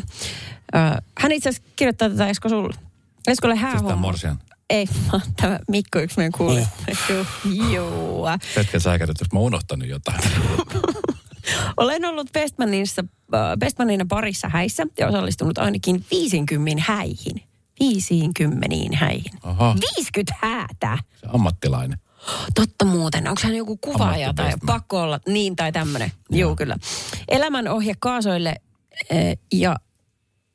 Ö, 0.76 1.02
hän 1.18 1.32
itse 1.32 1.50
asiassa 1.50 1.70
kirjoittaa 1.76 2.10
tätä 2.10 2.28
Esko 2.28 2.50
sulle. 2.50 2.76
Eskolle 3.28 3.56
Siis 3.56 3.62
häähomma. 3.64 3.90
tämä 3.90 4.02
Morsian. 4.02 4.40
Ei, 4.70 4.88
tämä 5.42 5.60
Mikko 5.68 6.00
yksi 6.00 6.18
meidän 6.18 6.32
kuuli. 6.32 6.62
Uh. 6.92 7.72
Joo. 7.72 8.28
Hetken 8.56 8.82
säikäytyt, 8.82 9.20
jos 9.20 9.32
mä 9.34 9.40
oon 9.40 9.46
unohtanut 9.46 9.88
jotain. 9.88 10.20
Olen 11.78 12.06
ollut 12.06 12.32
Bestmanissa, 12.32 13.04
Bestmanina 13.60 14.06
parissa 14.10 14.50
häissä 14.50 14.88
ja 15.00 15.08
osallistunut 15.08 15.58
ainakin 15.58 16.06
50 16.12 16.84
häihin. 16.88 17.51
50 17.82 18.68
häihin. 18.96 19.32
Aha. 19.44 19.76
50 19.98 20.36
häätä. 20.42 20.98
Se 21.16 21.28
ammattilainen. 21.34 22.00
Totta 22.56 22.86
muuten. 22.86 23.28
Onko 23.28 23.42
hän 23.44 23.56
joku 23.56 23.78
kuvaaja 23.78 24.34
tai 24.34 24.54
pakko 24.66 25.02
olla? 25.02 25.20
Niin 25.28 25.56
tai 25.56 25.72
tämmöinen. 25.72 26.12
Joo, 26.30 26.56
kyllä. 26.56 26.78
Elämän 27.28 27.68
ohje 27.68 27.94
kaasoille 28.00 28.56
eh, 29.10 29.38
ja 29.54 29.76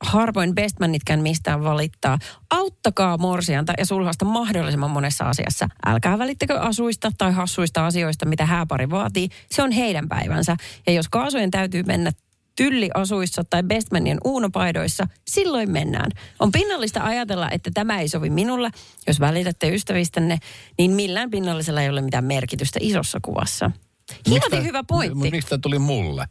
harvoin 0.04 0.54
bestmanitkään 0.54 1.20
mistään 1.20 1.64
valittaa. 1.64 2.18
Auttakaa 2.50 3.18
morsianta 3.18 3.72
ja 3.78 3.86
sulhasta 3.86 4.24
mahdollisimman 4.24 4.90
monessa 4.90 5.24
asiassa. 5.24 5.68
Älkää 5.86 6.18
välittäkö 6.18 6.60
asuista 6.60 7.12
tai 7.18 7.32
hassuista 7.32 7.86
asioista, 7.86 8.26
mitä 8.26 8.46
hääpari 8.46 8.90
vaatii. 8.90 9.28
Se 9.50 9.62
on 9.62 9.72
heidän 9.72 10.08
päivänsä. 10.08 10.56
Ja 10.86 10.92
jos 10.92 11.08
kaasujen 11.08 11.50
täytyy 11.50 11.82
mennä 11.82 12.12
tylliasuissa 12.56 13.44
tai 13.50 13.62
bestmanien 13.62 14.18
uunopaidoissa, 14.24 15.06
silloin 15.28 15.70
mennään. 15.70 16.10
On 16.38 16.52
pinnallista 16.52 17.04
ajatella, 17.04 17.50
että 17.50 17.70
tämä 17.74 18.00
ei 18.00 18.08
sovi 18.08 18.30
minulle. 18.30 18.70
Jos 19.06 19.20
välitätte 19.20 19.74
ystävistänne, 19.74 20.38
niin 20.78 20.90
millään 20.90 21.30
pinnallisella 21.30 21.82
ei 21.82 21.88
ole 21.88 22.00
mitään 22.00 22.24
merkitystä 22.24 22.78
isossa 22.82 23.18
kuvassa. 23.22 23.70
Hieman 24.28 24.64
hyvä 24.64 24.82
pointti. 24.82 25.14
Mutta 25.14 25.30
miksi 25.30 25.48
tämä 25.48 25.60
tuli 25.60 25.78
mulle? 25.78 26.26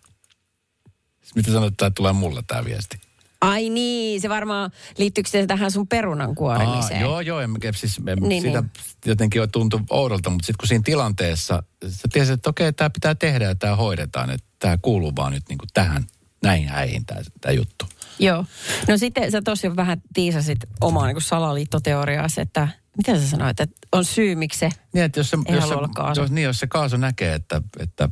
Mitä 1.35 1.51
sanoit, 1.51 1.73
että 1.73 1.77
tämä 1.77 1.91
tulee 1.95 2.13
mulle 2.13 2.43
tämä 2.47 2.65
viesti? 2.65 2.97
Ai 3.41 3.69
niin, 3.69 4.21
se 4.21 4.29
varmaan 4.29 4.71
liittyykö 4.97 5.29
se 5.29 5.45
tähän 5.45 5.71
sun 5.71 5.87
perunan 5.87 6.35
kuorimiseen? 6.35 7.01
joo, 7.01 7.21
joo, 7.21 7.39
en, 7.39 7.51
siis, 7.75 7.97
en, 8.07 8.17
niin, 8.19 8.43
sitä 8.43 8.61
niin. 8.61 8.71
jotenkin 9.05 9.39
jo 9.39 9.47
tuntui 9.47 9.79
oudolta, 9.89 10.29
mutta 10.29 10.45
sitten 10.45 10.57
kun 10.59 10.67
siinä 10.67 10.81
tilanteessa, 10.85 11.63
sä 11.87 12.07
tiesit, 12.11 12.33
että 12.33 12.49
okei, 12.49 12.73
tämä 12.73 12.89
pitää 12.89 13.15
tehdä 13.15 13.45
ja 13.45 13.55
tämä 13.55 13.75
hoidetaan, 13.75 14.29
että 14.29 14.47
tämä 14.59 14.77
kuuluu 14.81 15.13
vaan 15.15 15.33
nyt 15.33 15.43
niin 15.49 15.57
kuin 15.57 15.69
tähän, 15.73 16.07
näihin 16.43 16.69
häihin 16.69 17.05
tämä 17.41 17.53
juttu. 17.53 17.85
Joo. 18.19 18.45
No 18.87 18.97
sitten 18.97 19.31
sä 19.31 19.41
tosiaan 19.41 19.75
vähän 19.75 20.01
tiisasit 20.13 20.59
omaa 20.81 21.07
niin 21.07 21.21
salaliittoteoriaasi, 21.21 22.41
että 22.41 22.67
mitä 22.97 23.19
sä 23.19 23.29
sanoit, 23.29 23.59
että 23.59 23.75
on 23.91 24.05
syy, 24.05 24.35
miksi 24.35 24.59
se... 24.59 24.69
Niin, 24.93 25.05
että 25.05 25.19
jos 25.19 25.29
se, 25.29 25.37
Ei 25.45 25.55
jos 25.55 25.69
se, 25.69 25.75
kaasu. 25.95 26.21
jos, 26.21 26.31
niin, 26.31 26.43
jos 26.45 26.59
se 26.59 26.67
kaasu 26.67 26.97
näkee, 26.97 27.33
että, 27.33 27.61
että 27.79 28.09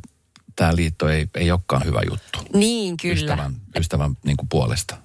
tämä 0.56 0.76
liitto 0.76 1.08
ei, 1.08 1.26
ei 1.34 1.50
olekaan 1.50 1.84
hyvä 1.84 2.00
juttu 2.10 2.38
Niin, 2.54 2.96
kyllä. 2.96 3.14
ystävän, 3.14 3.54
ystävän 3.78 4.16
niin 4.24 4.36
kuin 4.36 4.48
puolesta. 4.48 4.96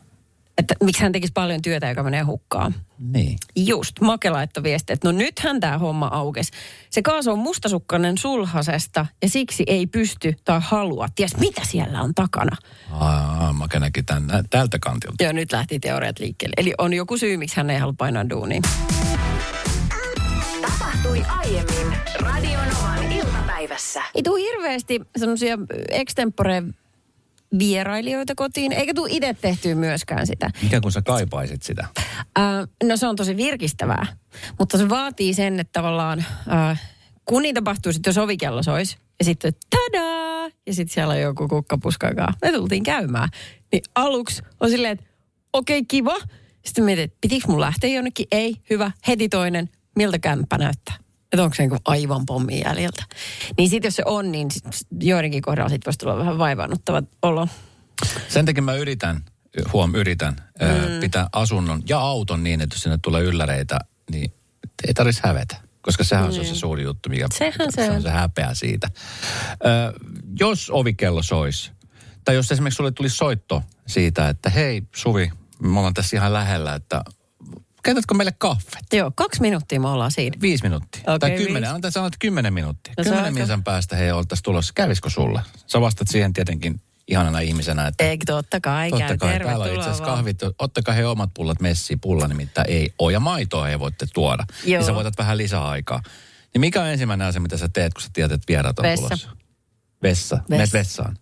Että 0.60 0.76
miksi 0.84 1.04
hän 1.04 1.12
tekisi 1.12 1.34
paljon 1.34 1.62
työtä, 1.62 1.90
joka 1.90 2.04
menee 2.04 2.22
hukkaan. 2.22 2.76
Niin. 3.00 3.38
Just, 3.56 4.02
Make 4.02 4.30
laittoi 4.30 4.64
viesti, 4.64 4.94
että 4.94 5.08
no 5.08 5.12
nythän 5.12 5.60
tämä 5.60 5.78
homma 5.78 6.10
aukesi. 6.12 6.52
Se 6.90 7.02
kaasu 7.02 7.32
on 7.32 7.40
mustasukkainen 7.40 8.18
sulhasesta 8.18 9.06
ja 9.22 9.30
siksi 9.30 9.64
ei 9.68 9.88
pysty 9.88 10.36
tai 10.46 10.60
halua. 10.64 11.08
Ties 11.16 11.38
mitä 11.38 11.62
siellä 11.64 12.02
on 12.02 12.16
takana. 12.16 12.58
Aa, 12.92 13.54
mä 13.54 13.68
näkin 13.80 14.06
tämän 14.06 14.44
tältä 14.50 14.80
kantilta. 14.80 15.24
Ja 15.24 15.34
nyt 15.34 15.52
lähti 15.52 15.80
teoriat 15.80 16.20
liikkeelle. 16.20 16.54
Eli 16.58 16.74
on 16.78 16.94
joku 16.94 17.18
syy, 17.18 17.38
miksi 17.38 17.58
hän 17.58 17.70
ei 17.70 17.78
halua 17.78 17.96
painaa 17.98 18.30
duunia. 18.30 18.62
tapahtui 20.62 21.26
aiemmin 21.38 21.98
Radionovan 22.20 23.12
iltapäivässä. 23.12 24.04
Ei 24.16 24.24
tule 24.24 24.42
hirveästi 24.42 25.02
semmoisia 25.18 25.58
extempore 25.90 26.64
vierailijoita 27.60 28.36
kotiin, 28.36 28.72
eikä 28.72 28.94
tule 28.94 29.10
itse 29.12 29.36
tehtyä 29.42 29.76
myöskään 29.76 30.28
sitä. 30.28 30.50
Mikä 30.64 30.82
kun 30.82 30.92
sä 30.92 31.02
kaipaisit 31.02 31.64
sitä? 31.64 31.88
Äh, 32.40 32.46
no 32.84 32.98
se 32.98 33.08
on 33.08 33.16
tosi 33.16 33.38
virkistävää, 33.38 34.06
mutta 34.60 34.78
se 34.78 34.90
vaatii 34.90 35.34
sen, 35.34 35.60
että 35.60 35.82
tavallaan 35.82 36.26
äh, 36.52 36.82
kun 37.26 37.42
niin 37.42 37.56
tapahtuu 37.56 37.94
sitten, 37.94 38.10
jos 38.12 38.18
ovikello 38.18 38.64
sois, 38.64 38.98
ja 39.20 39.26
sitten 39.26 39.54
tadaa, 39.70 40.50
ja 40.68 40.74
sitten 40.74 40.94
siellä 40.94 41.14
on 41.14 41.22
joku 41.22 41.48
kukkapuskakaan. 41.48 42.34
Me 42.42 42.52
tultiin 42.52 42.84
käymään. 42.84 43.30
Niin 43.72 43.84
aluksi 43.96 44.42
on 44.60 44.70
silleen, 44.70 44.92
että 44.92 45.06
okei, 45.54 45.80
okay, 45.80 45.86
kiva. 45.88 46.16
Sitten 46.66 46.84
mietin, 46.84 47.04
että 47.04 47.18
pitikö 47.22 47.48
mun 47.48 47.62
lähteä 47.62 47.90
jonnekin? 47.90 48.26
Ei, 48.32 48.56
hyvä. 48.70 48.92
Heti 49.08 49.30
toinen. 49.30 49.70
Miltä 49.96 50.20
kämppä 50.20 50.58
näyttää? 50.58 50.96
Että 51.34 51.44
onko 51.44 51.56
se 51.56 51.68
niin 51.68 51.80
aivan 51.86 52.26
pommin 52.26 52.62
jäljiltä. 52.66 53.04
Niin 53.58 53.70
sitten 53.70 53.88
jos 53.88 53.96
se 53.96 54.04
on, 54.06 54.32
niin 54.32 54.52
sit 54.52 54.64
joidenkin 55.00 55.42
kohdalla 55.42 55.70
sit 55.70 55.86
voisi 55.86 56.00
tulla 56.00 56.18
vähän 56.18 56.38
vaivaannuttava 56.38 57.04
olo. 57.22 57.48
Sen 58.28 58.46
takia 58.46 58.64
mä 58.64 58.74
yritän, 58.74 59.26
huom, 59.74 59.96
yritän 59.96 60.36
mm. 60.62 61.00
pitää 61.00 61.30
asunnon 61.34 61.84
ja 61.90 62.00
auton 62.00 62.44
niin, 62.44 62.62
että 62.62 62.76
jos 62.76 62.84
sinne 62.84 63.00
tulee 63.02 63.24
ylläreitä, 63.24 63.80
niin 64.12 64.34
ei 64.88 64.94
tarvitsisi 64.94 65.28
hävetä. 65.28 65.56
Koska 65.82 66.04
sehän 66.04 66.34
mm. 66.34 66.40
on 66.40 66.46
se 66.46 66.56
suuri 66.56 66.84
juttu, 66.84 67.10
mikä 67.10 67.26
Sehän 67.34 67.72
se 67.72 67.86
se 67.86 67.92
on. 67.92 68.02
se 68.02 68.10
häpeä 68.10 68.54
siitä. 68.54 68.88
Ö, 69.66 69.94
jos 70.40 70.70
ovikello 70.70 71.24
sois, 71.24 71.72
tai 72.26 72.36
jos 72.36 72.52
esimerkiksi 72.52 72.78
sulle 72.78 72.92
tuli 72.92 73.10
soitto 73.10 73.64
siitä, 73.88 74.30
että 74.30 74.50
hei 74.50 74.84
Suvi, 74.96 75.32
me 75.62 75.78
ollaan 75.80 75.94
tässä 75.94 76.18
ihan 76.18 76.34
lähellä, 76.34 76.76
että 76.76 77.04
käytätkö 77.84 78.14
meille 78.14 78.34
kahvet? 78.38 78.84
Joo, 78.94 79.12
kaksi 79.16 79.42
minuuttia 79.42 79.80
me 79.80 79.88
ollaan 79.88 80.12
siinä. 80.12 80.38
Viisi 80.42 80.64
minuuttia. 80.64 81.02
Okei, 81.02 81.20
tai 81.20 81.30
viisi. 81.30 81.44
kymmenen, 81.44 81.72
antaa 81.72 81.92
sanoa, 81.92 82.08
että 82.08 82.18
kymmenen 82.20 82.54
minuuttia. 82.54 82.94
No 82.98 83.04
kymmenen 83.04 83.34
minuutin 83.34 83.64
päästä 83.64 83.96
he 83.96 84.14
oltaisiin 84.14 84.44
tulossa. 84.44 84.74
Kävisikö 84.76 85.10
sulle? 85.10 85.42
Sä 85.68 85.82
vastat 85.82 86.08
siihen 86.08 86.34
tietenkin 86.34 86.82
ihanana 87.08 87.40
ihmisenä, 87.40 87.88
että 87.88 88.04
Eikö 88.04 88.24
totta 88.28 88.60
kai, 88.62 88.90
totta 88.90 89.06
käy 89.06 89.18
kai 89.18 89.40
täällä 89.40 89.66
on 89.66 89.70
itse 89.74 89.82
asiassa 89.82 90.04
kahvit. 90.04 90.40
Ottakaa 90.60 90.96
he 90.96 91.06
omat 91.06 91.30
pullot 91.34 91.60
messiin. 91.60 92.00
Pulla 92.00 92.28
nimittäin 92.28 92.70
ei 92.70 92.94
ole. 93.00 93.14
Ja 93.14 93.20
maitoa 93.20 93.66
he 93.66 93.80
voitte 93.80 94.06
tuoda. 94.14 94.46
Joo. 94.66 94.82
Ja 94.82 94.86
sä 94.86 94.96
voitat 94.96 95.18
vähän 95.18 95.38
lisää 95.38 95.68
aikaa. 95.68 96.02
Niin 96.54 96.60
mikä 96.60 96.82
on 96.82 96.88
ensimmäinen 96.88 97.28
asia, 97.28 97.42
mitä 97.42 97.58
sä 97.58 97.70
teet, 97.70 97.94
kun 97.94 98.02
sä 98.02 98.10
tiedät, 98.14 98.32
että 98.32 98.46
vieraat 98.48 98.80
on 98.80 98.84
Vessa. 98.84 99.08
tulossa? 99.08 99.28
Vessa. 99.28 99.40
Vessa. 100.04 100.40
Menet 100.50 100.74
vessaan. 100.74 101.18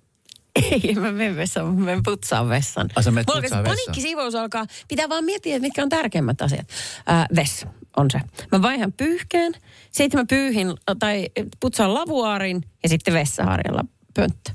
Ei, 0.72 0.96
mä 0.96 1.12
menen 1.12 1.36
vessaan, 1.36 1.76
mä 1.76 1.86
menen 1.86 2.04
putsaan 2.04 2.50
vessan. 2.50 2.90
Ai, 2.96 3.04
sä 3.04 3.12
menet 3.12 3.26
putsaan 3.26 3.64
paniikkisiivous 3.64 4.36
alkaa. 4.36 4.66
Pitää 4.88 5.10
vaan 5.10 5.26
miettiä, 5.26 5.56
että 5.56 5.68
mitkä 5.68 5.84
on 5.84 5.90
tärkeimmät 5.90 6.42
asiat. 6.42 6.68
Äh, 7.10 7.26
vessa 7.36 7.68
on 7.98 8.12
se. 8.12 8.20
Mä 8.52 8.62
vaihan 8.62 8.94
pyyhkeen, 8.94 9.54
sitten 9.92 10.20
mä 10.20 10.26
pyyhin 10.30 10.74
tai 11.00 11.28
putsaan 11.60 11.94
lavuaarin 11.94 12.62
ja 12.84 12.90
sitten 12.90 13.14
vessaharjalla 13.14 13.86
pönttö. 14.14 14.52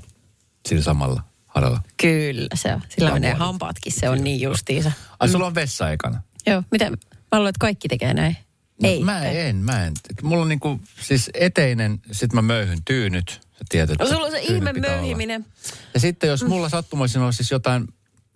Sillä 0.65 0.83
samalla 0.83 1.23
haralla. 1.47 1.81
Kyllä 1.97 2.47
se 2.55 2.73
on. 2.73 2.81
Sillä 2.89 3.11
menee 3.11 3.29
Lavuaarit. 3.29 3.47
hampaatkin, 3.47 3.91
se 3.93 4.09
on 4.09 4.23
niin 4.23 4.41
justiinsa. 4.41 4.91
Ai 5.19 5.29
sulla 5.29 5.45
on 5.45 5.55
vessa 5.55 5.91
ekana? 5.91 6.21
Joo, 6.47 6.63
mitä? 6.71 6.89
Mä 6.89 6.97
luulen, 7.31 7.49
että 7.49 7.59
kaikki 7.59 7.87
tekee 7.87 8.13
näin. 8.13 8.37
No, 8.81 8.89
Ei. 8.89 9.03
Mä 9.03 9.23
en, 9.25 9.55
mä 9.55 9.85
en. 9.85 9.93
Mulla 10.21 10.41
on 10.41 10.49
niinku, 10.49 10.81
siis 11.01 11.29
eteinen, 11.33 11.99
sit 12.11 12.33
mä 12.33 12.41
möyhyn 12.41 12.79
tyynyt. 12.85 13.41
Että 13.73 13.95
No, 13.99 14.07
sulla 14.09 14.25
on 14.25 14.31
se 14.31 14.39
ihme 14.39 14.73
pitää 14.73 14.89
olla. 14.91 15.01
möyhiminen. 15.01 15.45
Ja 15.93 15.99
sitten 15.99 16.27
jos 16.27 16.43
mulla 16.43 16.69
sattumoisin 16.69 17.21
olla 17.21 17.31
siis 17.31 17.51
jotain, 17.51 17.87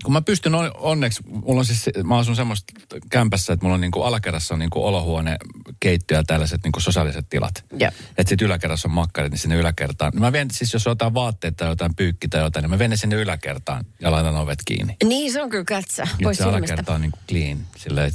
kun 0.04 0.14
mä 0.14 0.22
pystyn 0.22 0.56
on- 0.56 0.72
onneksi, 0.78 1.22
mulla 1.28 1.60
on 1.60 1.66
siis, 1.66 1.86
mä 2.04 2.18
asun 2.18 2.36
semmoista 2.36 2.74
kämpässä, 3.10 3.54
että 3.54 3.64
mulla 3.66 3.74
on 3.76 3.82
niinku 3.82 4.02
alakerrassa 4.02 4.54
on 4.54 4.60
niinku 4.60 4.86
olohuone, 4.86 5.38
keittiö 5.80 6.18
ja 6.18 6.24
tällaiset 6.24 6.64
niinku 6.64 6.80
sosiaaliset 6.80 7.30
tilat. 7.30 7.66
Joo. 7.80 7.92
Että 8.18 8.30
sitten 8.30 8.46
yläkerrassa 8.46 8.88
on 8.88 8.94
makkarit, 8.94 9.32
niin 9.32 9.40
sinne 9.40 9.56
yläkertaan. 9.56 10.12
Mä 10.16 10.32
vien 10.32 10.52
siis, 10.52 10.74
jos 10.74 10.88
on 10.88 10.92
jotain 10.92 11.14
vaatteita 11.14 11.56
tai 11.58 11.68
jotain 11.68 11.96
pyykki 11.96 12.28
tai 12.28 12.42
jotain, 12.42 12.64
niin 12.64 12.70
mä 12.72 12.80
vien 12.80 12.90
ne 12.90 12.98
sinne 12.98 13.16
yläkertaan 13.16 13.86
ja 14.02 14.12
laitan 14.12 14.36
ovet 14.36 14.60
kiinni. 14.66 14.96
Niin, 15.04 15.32
se 15.34 15.42
on 15.42 15.50
kyllä 15.50 15.66
kätsä. 15.66 16.04
Nyt 16.04 16.24
Pois 16.24 16.38
se 16.38 16.44
alakerta 16.44 16.94
on 16.94 17.02
niinku 17.02 17.20
clean, 17.30 17.58
silleen 17.78 18.12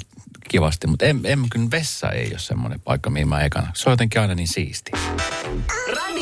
kivasti. 0.49 0.87
Mutta 0.87 1.05
en, 1.05 1.21
en 1.25 1.39
kyllä 1.51 1.71
vessa 1.71 2.11
ei 2.11 2.31
ole 2.31 2.39
semmoinen 2.39 2.81
paikka, 2.81 3.11
mihin 3.11 3.29
mä 3.29 3.41
ekana. 3.45 3.73
Se 3.75 3.89
on 3.89 3.93
jotenkin 3.93 4.21
aina 4.21 4.35
niin 4.35 4.49
siisti. 4.49 4.91
Radio 5.97 6.22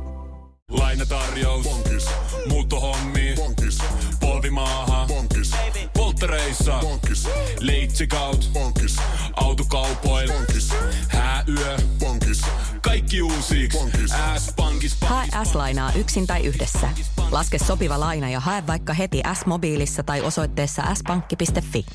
Lainatarjous. 0.71 1.63
Bonkis. 1.63 2.05
Muuttohommi. 2.47 3.33
Bonkis. 3.35 3.77
Polvimaaha. 4.19 5.05
Bonkis. 5.07 5.51
Polttereissa. 5.93 6.79
Bonkis. 6.81 7.27
Leitsikaut. 7.59 8.49
Bonkis. 8.53 8.95
Autokaupoil. 9.33 10.31
Bonkis. 10.31 10.69
Hääyö. 11.07 11.77
Bonkis. 11.99 12.41
Kaikki 12.81 13.21
uusi. 13.21 13.69
Bonkis. 13.71 14.11
S-pankis. 14.37 14.97
Hae 15.01 15.27
S-lainaa 15.51 15.91
yksin 15.95 16.27
tai 16.27 16.45
yhdessä. 16.45 16.89
Laske 17.31 17.57
sopiva 17.59 17.99
laina 17.99 18.29
ja 18.29 18.39
hae 18.39 18.67
vaikka 18.67 18.93
heti 18.93 19.21
S-mobiilissa 19.33 20.03
tai 20.03 20.21
osoitteessa 20.21 20.83
s-pankki.fi. 20.95 21.85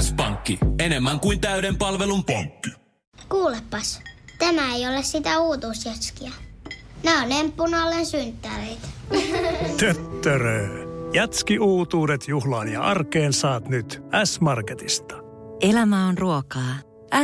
S-pankki. 0.00 0.58
Enemmän 0.78 1.20
kuin 1.20 1.40
täyden 1.40 1.76
palvelun 1.76 2.24
pankki. 2.24 2.70
Kuulepas, 3.28 4.00
tämä 4.38 4.74
ei 4.74 4.86
ole 4.88 5.02
sitä 5.02 5.40
uutuusjatskia. 5.40 6.30
Nämä 7.02 7.22
on 7.22 7.32
emppunallen 7.32 8.06
synttäreitä. 8.06 8.88
Töttörö. 9.80 10.88
Jatski 11.12 11.58
uutuudet 11.58 12.28
juhlaan 12.28 12.68
ja 12.68 12.82
arkeen 12.82 13.32
saat 13.32 13.68
nyt 13.68 14.02
S-Marketista. 14.24 15.14
Elämä 15.60 16.06
on 16.06 16.18
ruokaa. 16.18 16.74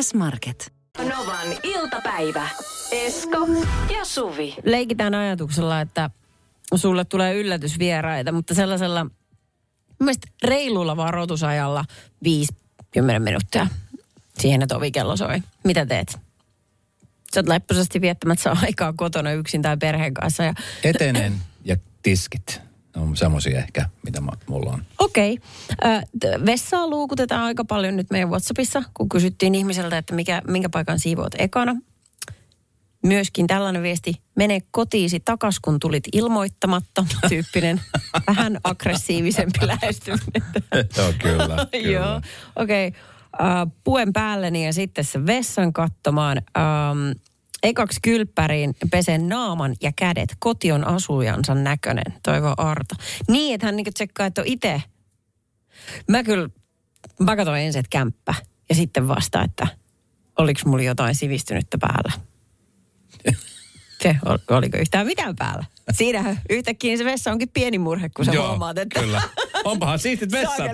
S-Market. 0.00 0.72
Novan 0.98 1.46
iltapäivä. 1.62 2.48
Esko 2.92 3.38
ja 3.98 4.04
Suvi. 4.04 4.54
leikitään 4.64 5.14
ajatuksella, 5.14 5.80
että 5.80 6.10
sulle 6.74 7.04
tulee 7.04 7.34
yllätysvieraita, 7.40 8.32
mutta 8.32 8.54
sellaisella 8.54 9.06
mielestä 9.98 10.26
reilulla 10.44 10.96
varoitusajalla 10.96 11.84
50 12.24 13.18
minuuttia 13.18 13.66
siihen, 14.38 14.62
että 14.62 14.76
ovikello 14.76 15.16
soi. 15.16 15.42
Mitä 15.64 15.86
teet? 15.86 16.18
Sä 17.34 17.40
oot 17.40 17.48
lepposasti 17.48 18.00
viettämättä 18.00 18.56
aikaa 18.62 18.92
kotona 18.92 19.32
yksin 19.32 19.62
tai 19.62 19.76
perheen 19.76 20.14
kanssa. 20.14 20.42
Ja... 20.42 20.54
Etenen 20.84 21.34
ja 21.64 21.76
tiskit. 22.02 22.60
Ne 22.96 23.02
on 23.02 23.16
semmoisia 23.16 23.58
ehkä, 23.58 23.88
mitä 24.04 24.20
mulla 24.46 24.70
on. 24.70 24.84
Okei. 24.98 25.38
Okay. 25.72 26.46
Vessaa 26.46 26.86
luukutetaan 26.86 27.42
aika 27.42 27.64
paljon 27.64 27.96
nyt 27.96 28.10
meidän 28.10 28.30
WhatsAppissa, 28.30 28.82
kun 28.94 29.08
kysyttiin 29.08 29.54
ihmiseltä, 29.54 29.98
että 29.98 30.14
mikä, 30.14 30.42
minkä 30.48 30.68
paikan 30.68 30.98
siivoat 30.98 31.32
ekana. 31.38 31.76
Myöskin 33.02 33.46
tällainen 33.46 33.82
viesti, 33.82 34.14
mene 34.36 34.60
kotiisi 34.70 35.20
takas, 35.20 35.60
kun 35.60 35.80
tulit 35.80 36.04
ilmoittamatta, 36.12 37.06
tyyppinen 37.28 37.80
vähän 38.26 38.60
aggressiivisempi 38.64 39.66
lähestyminen. 39.66 40.42
Joo, 40.96 41.12
kyllä. 41.22 41.66
kyllä. 41.72 41.92
Joo, 41.92 42.20
okei. 42.56 42.88
Okay. 42.88 43.00
Uh, 43.34 43.72
puen 43.84 44.12
päälleni 44.12 44.66
ja 44.66 44.72
sitten 44.72 45.04
se 45.04 45.26
vessan 45.26 45.72
katsomaan. 45.72 46.38
Um, 46.38 47.20
ekaksi 47.62 48.00
kylppäriin 48.02 48.74
pesen 48.90 49.28
naaman 49.28 49.76
ja 49.82 49.92
kädet. 49.96 50.36
Koti 50.38 50.72
on 50.72 50.86
asujansa 50.86 51.54
näköinen, 51.54 52.14
toivo 52.22 52.54
Arto. 52.56 52.94
Niin, 53.28 53.54
että 53.54 53.66
hän 53.66 53.76
niinku 53.76 53.90
tsekkaa, 53.94 54.26
että 54.26 54.40
on 54.40 54.46
itse. 54.46 54.82
Mä 56.08 56.22
kyllä, 56.22 56.48
mä 57.20 57.36
katsoin 57.36 57.62
ensin, 57.62 57.80
että 57.80 57.90
kämppä. 57.90 58.34
Ja 58.68 58.74
sitten 58.74 59.08
vasta, 59.08 59.42
että 59.42 59.66
oliko 60.38 60.60
mulla 60.66 60.82
jotain 60.82 61.14
sivistynyttä 61.14 61.78
päällä. 61.78 62.12
Se, 64.02 64.16
ol- 64.24 64.56
oliko 64.56 64.76
yhtään 64.76 65.06
mitään 65.06 65.36
päällä? 65.36 65.64
Siinähän 65.92 66.40
yhtäkkiä 66.50 66.96
se 66.96 67.04
vessa 67.04 67.32
onkin 67.32 67.48
pieni 67.48 67.78
murhe, 67.78 68.08
kun 68.08 68.24
sä 68.24 68.32
Joo, 68.32 68.48
huomaat, 68.48 68.78
että... 68.78 69.00
kyllä. 69.00 69.22
Onpahan 69.64 69.98
siistit 69.98 70.32
vessat. 70.38 70.70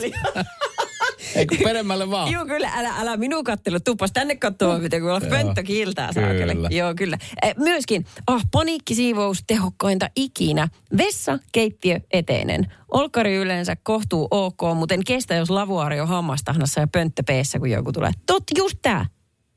Ei 1.35 1.46
kun 1.46 1.59
peremmälle 1.64 2.11
vaan. 2.11 2.33
Joo, 2.33 2.46
kyllä, 2.46 2.70
älä, 2.74 2.94
älä 2.98 3.16
minun 3.16 3.44
kattelu. 3.44 3.80
Tuupas 3.80 4.12
tänne 4.12 4.37
katsomaan, 4.37 4.83
miten 4.83 5.02
kun 5.02 5.30
pönttö 5.30 5.62
kiiltää 5.62 6.12
saakeli. 6.12 6.54
kyllä. 6.54 6.68
Joo, 6.70 6.94
kyllä. 6.94 7.18
Eh, 7.42 7.54
myöskin, 7.56 8.06
ah, 8.26 8.42
paniikkisiivous 8.50 9.44
tehokkainta 9.46 10.11
ikinä. 10.16 10.68
Vessa, 10.96 11.38
keittiö, 11.52 12.00
eteinen. 12.11 12.72
Olkari 12.90 13.35
yleensä 13.35 13.76
kohtuu 13.83 14.28
ok, 14.30 14.61
mutta 14.74 14.94
en 14.94 15.04
kestä, 15.04 15.35
jos 15.35 15.50
lavuaari 15.50 16.00
on 16.00 16.09
hammastahnassa 16.09 16.80
ja 16.80 16.87
pönttö 16.87 17.22
peessä, 17.26 17.59
kun 17.59 17.70
joku 17.70 17.92
tulee. 17.92 18.11
Tot, 18.26 18.44
just 18.59 18.78
tää. 18.83 19.06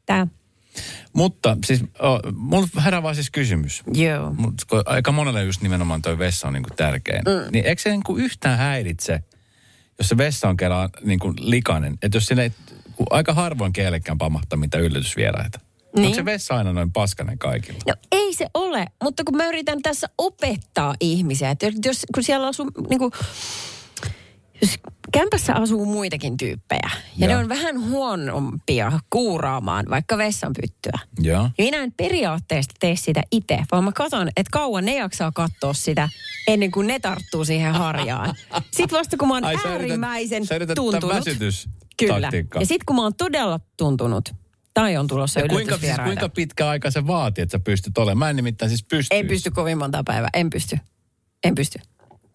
Tää. 0.05 0.27
Mutta 1.13 1.57
siis, 1.65 1.83
oh, 1.99 2.19
mulla 2.35 2.67
herää 2.85 3.03
vaan 3.03 3.15
siis 3.15 3.31
kysymys. 3.31 3.83
Joo. 3.93 4.33
Mut, 4.37 4.53
aika 4.85 5.11
monelle 5.11 5.43
just 5.43 5.61
nimenomaan 5.61 6.01
toi 6.01 6.17
vessa 6.17 6.47
on 6.47 6.53
niinku 6.53 6.69
tärkein. 6.75 7.21
Mm. 7.25 7.51
Niin 7.51 7.65
eikö 7.65 7.81
se 7.81 7.89
niinku 7.89 8.17
yhtään 8.17 8.57
häiritse, 8.57 9.19
jos 9.99 10.09
se 10.09 10.17
vessa 10.17 10.49
on 10.49 10.57
kerran 10.57 10.89
niinku 11.03 11.33
likainen? 11.39 11.97
Että 12.01 12.17
jos 12.17 12.29
kun 12.95 13.07
aika 13.09 13.33
harvoin 13.33 13.73
kellekään 13.73 14.17
pamahtaa 14.17 14.59
mitä 14.59 14.77
yllätysvieraita. 14.77 15.59
Niin. 15.95 16.05
Onko 16.05 16.15
se 16.15 16.25
vessa 16.25 16.55
aina 16.55 16.73
noin 16.73 16.91
paskanen 16.91 17.37
kaikilla? 17.37 17.79
No 17.87 17.93
ei 18.11 18.33
se 18.33 18.47
ole, 18.53 18.85
mutta 19.03 19.23
kun 19.23 19.37
mä 19.37 19.47
yritän 19.47 19.81
tässä 19.81 20.09
opettaa 20.17 20.95
ihmisiä, 20.99 21.49
että 21.49 21.71
jos, 21.85 22.05
kun 22.13 22.23
siellä 22.23 22.47
asuu, 22.47 22.71
niin 22.89 22.99
kuin, 22.99 23.11
jos 24.61 24.79
kämpässä 25.13 25.53
asuu 25.53 25.85
muitakin 25.85 26.37
tyyppejä, 26.37 26.89
ja 27.17 27.27
Joo. 27.27 27.27
ne 27.27 27.37
on 27.37 27.49
vähän 27.49 27.89
huonompia 27.89 28.91
kuuraamaan 29.09 29.85
vaikka 29.89 30.17
vessanpyttyä. 30.17 30.99
Joo. 31.19 31.43
Ja 31.57 31.63
minä 31.63 31.77
en 31.77 31.91
periaatteessa 31.91 32.71
tee 32.79 32.95
sitä 32.95 33.23
itse, 33.31 33.59
vaan 33.71 33.83
mä 33.83 33.91
katson, 33.91 34.27
että 34.27 34.49
kauan 34.51 34.85
ne 34.85 34.95
jaksaa 34.95 35.31
katsoa 35.31 35.73
sitä 35.73 36.09
ennen 36.47 36.71
kuin 36.71 36.87
ne 36.87 36.99
tarttuu 36.99 37.45
siihen 37.45 37.73
harjaan. 37.73 38.35
Sitten 38.71 38.99
vasta 38.99 39.17
kun 39.17 39.27
mä 39.27 39.33
oon 39.33 39.43
Ai, 39.43 39.55
äärimmäisen 39.65 40.45
sä 40.45 40.55
yrität 40.55 40.67
tätä 40.67 40.75
tuntunut. 40.75 41.23
Kyllä. 41.99 42.31
Ja 42.59 42.65
sitten 42.65 42.85
kun 42.85 42.95
mä 42.95 43.01
oon 43.01 43.15
todella 43.15 43.59
tuntunut, 43.77 44.33
tai 44.73 44.97
on 44.97 45.07
tulossa 45.07 45.39
Ja 45.39 45.47
kuinka, 45.47 45.77
siis 45.77 45.95
kuinka 46.03 46.29
pitkä 46.29 46.69
aika 46.69 46.91
se 46.91 47.07
vaatii, 47.07 47.41
että 47.41 47.57
sä 47.57 47.59
pystyt 47.59 47.97
olemaan? 47.97 48.17
Mä 48.17 48.29
en 48.29 48.35
nimittäin 48.35 48.69
siis 48.69 48.83
pysty. 48.83 49.15
En 49.15 49.27
pysty 49.27 49.51
kovin 49.51 49.77
monta 49.77 50.03
päivää, 50.05 50.29
en 50.33 50.49
pysty. 50.49 50.79
En 51.43 51.55
pysty. 51.55 51.79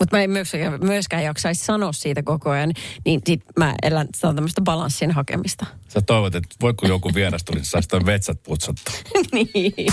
Mutta 0.00 0.16
mä 0.16 0.22
en 0.22 0.30
myöskään, 0.30 0.78
myöskään 0.84 1.24
jaksaisi 1.24 1.64
sanoa 1.64 1.92
siitä 1.92 2.22
koko 2.22 2.50
ajan, 2.50 2.72
niin 3.04 3.20
sit 3.26 3.40
mä 3.56 3.74
elän, 3.82 4.08
se 4.16 4.26
on 4.26 4.34
tämmöistä 4.34 4.60
balanssin 4.60 5.10
hakemista. 5.10 5.66
Sä 5.88 6.00
toivot, 6.00 6.34
että 6.34 6.56
voi 6.60 6.74
kun 6.74 6.88
joku 6.88 7.14
vieras 7.14 7.44
tulisi, 7.44 7.60
niin 7.60 7.70
saisi 7.70 7.88
toi 7.88 8.06
vetsät 8.06 8.42
putsattua. 8.42 8.94
niin. 9.32 9.92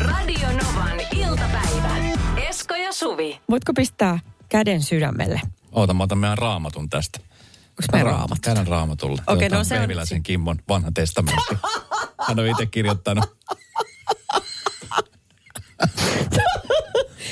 Radio 0.00 0.48
Novan 0.48 1.00
iltapäivä. 1.16 1.96
Esko 2.48 2.74
ja 2.74 2.92
Suvi. 2.92 3.40
Voitko 3.50 3.72
pistää 3.74 4.18
käden 4.48 4.82
sydämelle? 4.82 5.40
Oota, 5.72 5.94
mä 5.94 6.04
otan 6.04 6.18
meidän 6.18 6.38
raamatun 6.38 6.90
tästä. 6.90 7.18
Onko 7.70 7.82
meidän 7.92 8.06
raamattu? 8.12 8.36
Käydän 8.42 8.66
raamatulle. 8.66 9.22
Okei, 9.26 9.48
Tämä 9.50 9.58
no 9.60 9.64
se 9.64 9.80
on- 10.14 10.22
Kimmon 10.22 10.58
vanha 10.68 10.90
testamentti. 10.94 11.54
Hän 12.28 12.38
on 12.38 12.46
itse 12.46 12.66
kirjoittanut. 12.66 13.36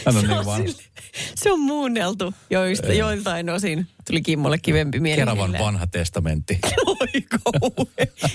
Hän 0.06 0.16
on 0.16 0.24
niin 0.24 0.46
vanha. 0.46 0.72
Se 1.34 1.52
on 1.52 1.60
muunneltu 1.60 2.34
joista, 2.50 2.92
joiltain 2.92 3.50
osin. 3.50 3.86
Tuli 4.06 4.22
Kimmolle 4.22 4.58
kivempi 4.58 5.00
mieli. 5.00 5.20
Keravan 5.20 5.56
vanha 5.58 5.86
testamentti. 5.86 6.58
Oi. 6.86 7.24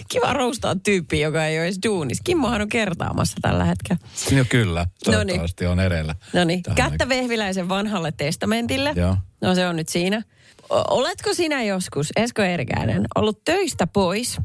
Kiva 0.09 0.33
roustaa 0.33 0.75
tyyppi, 0.75 1.19
joka 1.19 1.45
ei 1.45 1.57
ole 1.57 1.65
edes 1.65 1.79
duunis. 1.85 2.21
Kimmohan 2.23 2.61
on 2.61 2.69
kertaamassa 2.69 3.37
tällä 3.41 3.65
hetkellä. 3.65 3.99
No 4.37 4.45
kyllä, 4.49 4.85
toivottavasti 5.03 5.65
on 5.65 5.79
ereillä. 5.79 6.15
No 6.33 6.43
niin, 6.43 6.63
kättä 6.75 7.09
Vehviläisen 7.09 7.69
vanhalle 7.69 8.11
testamentille. 8.11 8.93
Joo. 8.95 9.17
No 9.41 9.55
se 9.55 9.67
on 9.67 9.75
nyt 9.75 9.89
siinä. 9.89 10.23
Oletko 10.69 11.33
sinä 11.33 11.63
joskus, 11.63 12.09
Esko 12.15 12.41
Erkäinen, 12.41 13.05
ollut 13.15 13.43
töistä 13.43 13.87
pois 13.87 14.37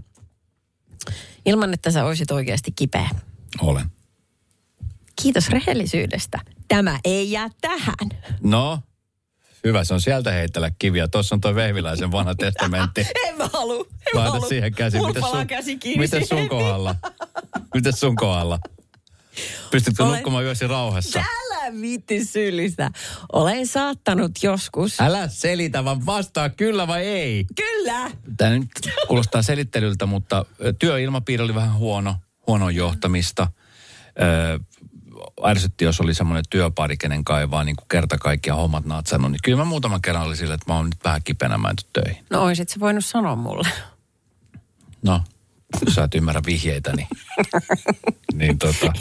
ilman, 1.46 1.74
että 1.74 1.90
sä 1.90 2.04
olisit 2.04 2.30
oikeasti 2.30 2.72
kipeä? 2.72 3.08
Olen. 3.60 3.84
Kiitos 5.22 5.48
rehellisyydestä. 5.48 6.38
Tämä 6.68 6.98
ei 7.04 7.30
jää 7.32 7.48
tähän. 7.60 7.94
No, 8.42 8.78
hyvä, 9.64 9.84
se 9.84 9.94
on 9.94 10.00
sieltä 10.00 10.30
heitellä 10.32 10.70
kiviä. 10.78 11.08
Tuossa 11.08 11.34
on 11.34 11.40
toi 11.40 11.54
Vehviläisen 11.54 12.12
vanha 12.12 12.34
testamentti. 12.44 13.06
En 13.26 13.36
mä 13.36 13.48
halua. 13.52 13.86
En 13.90 14.10
mä 14.14 14.20
Laita 14.20 14.30
halua. 14.32 14.48
siihen 14.48 14.74
käsi. 14.74 14.98
Mites 15.00 15.20
palaa 15.20 15.36
sun, 15.38 15.46
käsi 15.46 15.76
kiinni 15.76 16.04
mites 16.04 16.28
sun 16.28 16.48
kohdalla? 16.48 16.94
Mites 17.74 18.00
sun 18.00 18.16
kohdalla? 18.16 18.58
Pystytkö 19.70 20.02
Olen- 20.04 20.14
nukkumaan 20.14 20.44
yösi 20.44 20.66
rauhassa? 20.66 21.18
Älä 21.18 21.72
viitti 21.80 22.24
syyllistä. 22.24 22.90
Olen 23.32 23.66
saattanut 23.66 24.30
joskus. 24.42 25.00
Älä 25.00 25.28
selitä, 25.28 25.84
vaan 25.84 26.06
vastaa 26.06 26.48
kyllä 26.50 26.86
vai 26.88 27.02
ei. 27.06 27.44
Kyllä. 27.56 28.10
Tämä 28.36 28.50
nyt 28.50 28.68
kuulostaa 29.08 29.42
selittelyltä, 29.42 30.06
mutta 30.06 30.44
työilmapiiri 30.78 31.44
oli 31.44 31.54
vähän 31.54 31.74
huono, 31.74 32.16
huono 32.46 32.70
johtamista. 32.70 33.46
Ö, 34.22 34.60
ärsytti, 35.46 35.84
jos 35.84 36.00
oli 36.00 36.14
semmoinen 36.14 36.44
työpari, 36.50 36.96
kenen 36.96 37.24
kaivaa 37.24 37.64
niin 37.64 37.76
kuin 37.76 37.88
kerta 37.88 38.18
kaikkiaan 38.18 38.60
hommat 38.60 38.84
natsannut. 38.84 39.30
Niin 39.30 39.40
kyllä 39.44 39.58
mä 39.58 39.64
muutaman 39.64 40.02
kerran 40.02 40.26
oli 40.26 40.36
sillä, 40.36 40.54
että 40.54 40.72
mä 40.72 40.76
oon 40.76 40.84
nyt 40.84 41.04
vähän 41.04 41.20
kipeänä, 41.24 41.58
mä 41.58 41.68
en 41.68 41.76
töihin. 41.92 42.24
No 42.30 42.42
oisit 42.42 42.68
sä 42.68 42.80
voinut 42.80 43.04
sanoa 43.04 43.36
mulle. 43.36 43.68
No, 45.02 45.22
sä 45.88 46.04
et 46.04 46.14
ymmärrä 46.14 46.42
vihjeitä, 46.46 46.92
niin, 46.96 47.08
niin 48.34 48.58
tota, 48.58 48.92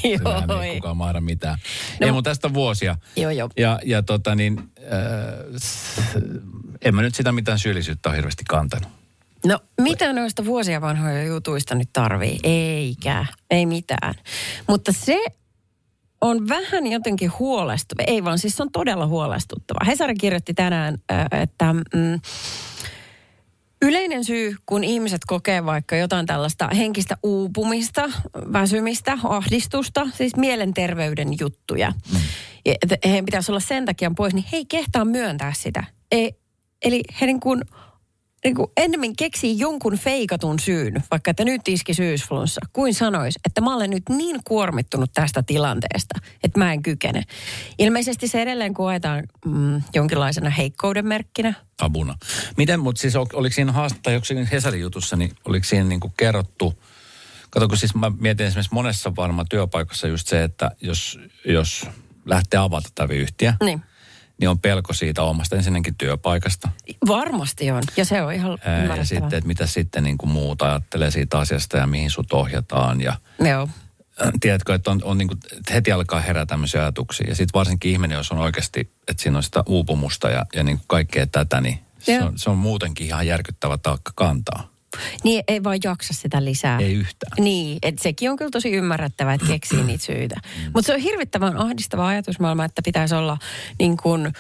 Joo, 0.50 0.62
ei. 0.62 0.76
kukaan 0.76 0.98
mahda 0.98 1.22
mitään. 1.22 1.58
No. 2.02 2.08
Ei 2.08 2.12
mun 2.12 2.24
tästä 2.24 2.54
vuosia. 2.54 2.98
Joo, 3.16 3.32
joo. 3.32 3.50
Ja, 3.58 3.80
ja 3.86 4.04
tota 4.04 4.36
niin, 4.36 4.60
äh, 4.60 4.90
en 6.82 6.96
mä 6.96 7.02
nyt 7.02 7.16
sitä 7.16 7.32
mitään 7.32 7.60
syyllisyyttä 7.60 8.10
ole 8.10 8.16
hirveästi 8.16 8.44
kantanut. 8.50 8.90
No, 9.46 9.60
mitä 9.82 10.14
noista 10.14 10.46
vuosia 10.46 10.82
vanhoja 10.82 11.24
jutuista 11.24 11.76
nyt 11.76 11.90
tarvii? 11.94 12.40
Eikä, 12.44 13.26
ei 13.50 13.66
mitään. 13.66 14.14
Mutta 14.68 14.92
se 14.92 15.26
on 16.24 16.50
vähän 16.50 16.88
jotenkin 16.88 17.32
huolestuttava. 17.40 18.04
Ei 18.08 18.24
vaan, 18.24 18.40
siis 18.40 18.56
se 18.56 18.64
on 18.64 18.72
todella 18.72 19.08
huolestuttava. 19.08 19.86
Hesari 19.86 20.16
kirjoitti 20.16 20.54
tänään, 20.54 20.98
että 21.32 21.74
mm, 21.74 22.20
yleinen 23.82 24.24
syy, 24.24 24.56
kun 24.66 24.84
ihmiset 24.84 25.22
kokee 25.28 25.66
vaikka 25.66 25.96
jotain 25.96 26.26
tällaista 26.26 26.68
henkistä 26.68 27.18
uupumista, 27.24 28.10
väsymistä, 28.54 29.18
ahdistusta, 29.24 30.08
siis 30.14 30.36
mielenterveyden 30.36 31.40
juttuja, 31.40 31.94
mm. 32.12 32.20
heidän 33.06 33.26
pitäisi 33.26 33.52
olla 33.52 33.60
sen 33.60 33.86
takia 33.86 34.12
pois, 34.16 34.34
niin 34.34 34.46
he 34.52 34.58
ei 34.58 34.66
kehtaa 34.66 35.06
myöntää 35.06 35.54
sitä. 35.54 35.84
E, 36.12 36.30
eli 36.82 37.02
he 37.22 37.26
niin 37.26 37.40
kuin, 37.40 37.62
niin 38.44 38.56
kuin 38.56 38.72
ennemmin 38.78 39.16
keksii 39.16 39.60
jonkun 39.60 39.98
feikatun 39.98 40.60
syyn, 40.60 41.04
vaikka 41.12 41.32
että 41.32 41.46
nyt 41.46 41.68
iski 41.68 41.94
syysflunssa, 41.94 42.62
kuin 42.74 42.94
sanois, 42.94 43.40
että 43.46 43.62
mä 43.62 43.76
olen 43.76 43.90
nyt 43.90 44.04
niin 44.10 44.40
kuormittunut 44.44 45.12
tästä 45.14 45.44
tilanteesta, 45.44 46.20
että 46.44 46.60
mä 46.60 46.74
en 46.74 46.82
kykene. 46.84 47.24
Ilmeisesti 47.80 48.28
se 48.28 48.42
edelleen 48.42 48.74
koetaan 48.74 49.24
mm, 49.46 49.82
jonkinlaisena 49.94 50.50
heikkouden 50.50 51.08
merkkinä. 51.08 51.54
Abuna. 51.82 52.16
Miten, 52.58 52.80
mutta 52.80 53.02
siis 53.02 53.16
ol- 53.16 53.26
oliko 53.34 53.54
siinä 53.54 53.72
haastattelu, 53.72 54.16
onko 54.16 54.26
siinä 54.26 54.48
Hesarin 54.52 54.82
jutussa, 54.82 55.16
niin 55.16 55.32
oliko 55.46 55.64
siinä 55.64 55.86
niin 55.86 56.00
kuin 56.00 56.14
kerrottu, 56.18 56.74
kato 57.50 57.68
kun 57.68 57.78
siis 57.78 57.96
mä 57.96 58.12
mietin 58.20 58.46
esimerkiksi 58.46 58.74
monessa 58.74 59.16
varmaan 59.16 59.48
työpaikassa 59.50 60.08
just 60.08 60.28
se, 60.28 60.44
että 60.44 60.72
jos, 60.82 61.20
jos 61.46 61.86
lähtee 62.26 62.60
avata 62.60 62.90
tätä 62.96 63.14
yhtiö, 63.14 63.54
Niin. 63.64 63.82
Niin 64.40 64.50
on 64.50 64.60
pelko 64.60 64.94
siitä 64.94 65.24
omasta 65.24 65.56
ensinnäkin 65.56 65.96
työpaikasta. 65.96 66.70
Varmasti 67.08 67.72
on, 67.72 67.84
ja 67.98 68.06
se 68.06 68.22
on 68.22 68.34
ihan 68.34 68.58
Ää, 68.66 68.96
ja 68.96 69.06
sitten, 69.06 69.38
että 69.38 69.48
mitä 69.48 69.68
sitten 69.68 70.04
niin 70.04 70.18
kuin 70.18 70.30
muut 70.30 70.62
ajattelee 70.62 71.12
siitä 71.12 71.40
asiasta 71.40 71.78
ja 71.78 71.88
mihin 71.88 72.10
sut 72.10 72.34
ohjataan. 72.34 73.02
Ja 73.02 73.16
Joo. 73.40 73.68
äh, 74.26 74.32
tiedätkö, 74.40 74.76
että 74.76 74.92
on, 74.92 75.02
on 75.04 75.18
niin 75.18 75.28
kuin, 75.28 75.40
että 75.58 75.74
heti 75.74 75.92
alkaa 75.92 76.20
herää 76.20 76.46
tämmöisiä 76.46 76.82
ajatuksia. 76.82 77.30
Ja 77.30 77.36
sitten 77.36 77.60
varsinkin 77.60 77.92
ihminen, 77.92 78.16
jos 78.16 78.32
on 78.32 78.38
oikeasti, 78.38 78.80
että 79.08 79.24
siinä 79.24 79.38
on 79.38 79.44
sitä 79.44 79.64
uupumusta 79.66 80.30
ja, 80.30 80.46
ja 80.56 80.64
niin 80.64 80.78
kuin 80.78 80.88
kaikkea 80.88 81.28
tätä, 81.28 81.62
niin 81.62 81.80
se 82.00 82.24
on, 82.24 82.34
se 82.36 82.50
on 82.50 82.58
muutenkin 82.58 83.08
ihan 83.08 83.28
järkyttävä 83.28 83.78
taakka 83.78 84.12
kantaa. 84.16 84.73
Niin 85.24 85.44
ei 85.48 85.64
vaan 85.64 85.80
jaksa 85.84 86.14
sitä 86.14 86.46
lisää. 86.46 86.80
Ei 86.80 86.94
yhtään. 86.94 87.44
Niin, 87.44 87.78
että 87.82 88.04
sekin 88.04 88.32
on 88.32 88.38
kyllä 88.38 88.52
tosi 88.52 88.72
ymmärrettävää, 88.72 89.34
että 89.34 89.48
keksii 89.48 89.84
niitä 89.84 90.04
syitä. 90.04 90.36
Mm. 90.36 90.72
Mutta 90.74 90.88
se 90.88 90.94
on 90.94 91.00
hirvittävän 91.00 91.58
ahdistava 91.58 92.08
ajatusmaailma, 92.08 92.66
että 92.66 92.82
pitäisi 92.82 93.16
olla 93.16 93.38
niin 93.80 93.98
kuin 93.98 94.34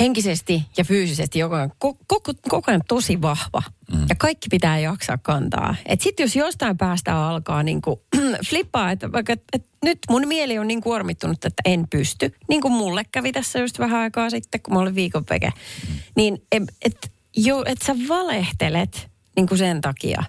henkisesti 0.00 0.62
ja 0.76 0.84
fyysisesti 0.84 1.40
koko 1.40 1.54
ajan, 1.54 1.72
koko, 1.78 2.32
koko, 2.48 2.70
ajan 2.70 2.82
tosi 2.88 3.22
vahva. 3.22 3.62
Mm. 3.92 4.06
Ja 4.08 4.14
kaikki 4.18 4.48
pitää 4.50 4.78
jaksaa 4.78 5.18
kantaa. 5.18 5.74
Että 5.86 6.02
sitten 6.02 6.24
jos 6.24 6.36
jostain 6.36 6.78
päästä 6.78 7.16
alkaa 7.16 7.62
niin 7.62 7.82
kuin 7.82 8.00
flippaa, 8.48 8.90
että 8.90 9.12
vaikka 9.12 9.32
et, 9.32 9.42
et 9.52 9.66
nyt 9.84 9.98
mun 10.10 10.28
mieli 10.28 10.58
on 10.58 10.68
niin 10.68 10.80
kuormittunut, 10.80 11.44
että 11.44 11.62
en 11.64 11.88
pysty. 11.90 12.34
Niin 12.48 12.60
kuin 12.60 12.72
mulle 12.72 13.02
kävi 13.12 13.32
tässä 13.32 13.58
just 13.58 13.78
vähän 13.78 14.00
aikaa 14.00 14.30
sitten, 14.30 14.60
kun 14.62 14.74
mä 14.74 14.80
olin 14.80 14.94
viikon 14.94 15.24
veke. 15.30 15.52
Mm. 15.88 15.94
Niin 16.16 16.42
et, 16.52 16.62
et, 16.82 17.12
jo, 17.36 17.62
et 17.66 17.78
sä 17.86 17.96
valehtelet 18.08 19.08
niin 19.38 19.46
kuin 19.48 19.58
sen 19.58 19.80
takia. 19.80 20.22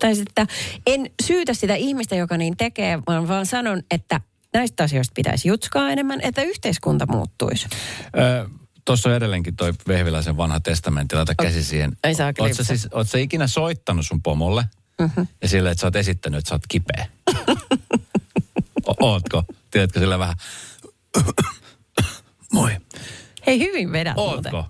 Tai 0.00 0.14
sitten 0.14 0.46
en 0.86 1.10
syytä 1.22 1.54
sitä 1.54 1.74
ihmistä, 1.74 2.14
joka 2.16 2.36
niin 2.36 2.56
tekee, 2.56 2.98
vaan 3.06 3.28
vaan 3.28 3.46
sanon, 3.46 3.82
että 3.90 4.20
näistä 4.52 4.84
asioista 4.84 5.12
pitäisi 5.14 5.48
jutskaa 5.48 5.90
enemmän, 5.90 6.20
että 6.20 6.42
yhteiskunta 6.42 7.06
muuttuisi. 7.06 7.66
Öö, 8.18 8.46
Tuossa 8.84 9.08
on 9.08 9.14
edelleenkin 9.14 9.56
toi 9.56 9.72
Vehviläisen 9.88 10.36
vanha 10.36 10.60
testamentti, 10.60 11.16
laita 11.16 11.34
käsi 11.42 11.64
siihen. 11.64 11.92
Ei 12.04 12.14
saa 12.14 12.32
Oletko 12.38 12.64
siis, 12.64 12.88
oot 12.92 13.08
sä 13.08 13.18
ikinä 13.18 13.46
soittanut 13.46 14.06
sun 14.06 14.22
pomolle 14.22 14.64
Mm-hmm. 15.00 15.26
ja 15.42 15.48
sille, 15.48 15.70
että 15.70 15.80
sä 15.80 15.86
oot 15.86 15.96
esittänyt, 15.96 16.38
että 16.38 16.48
sä 16.48 16.54
oot 16.54 16.62
kipeä? 16.68 17.06
O- 18.86 19.06
Ootko? 19.10 19.44
Tiedätkö 19.70 20.00
sillä 20.00 20.18
vähän? 20.18 20.34
Moi. 22.52 22.76
Hei, 23.46 23.58
hyvin 23.58 23.92
vedät 23.92 24.14
Ootko? 24.16 24.64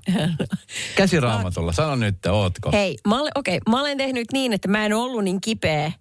Käsiraamatulla, 0.97 1.73
sano 1.73 1.97
nyt, 1.97 2.27
ootko? 2.27 2.73
Hei, 2.73 2.97
mä 3.09 3.21
olen, 3.21 3.33
okei, 3.35 3.59
mä 3.71 3.81
olen 3.81 3.99
tehnyt 3.99 4.27
niin, 4.33 4.53
että 4.53 4.69
mä 4.69 4.87
en 4.87 4.93
ollut 4.93 5.25
niin 5.25 5.41
kipeä 5.41 5.93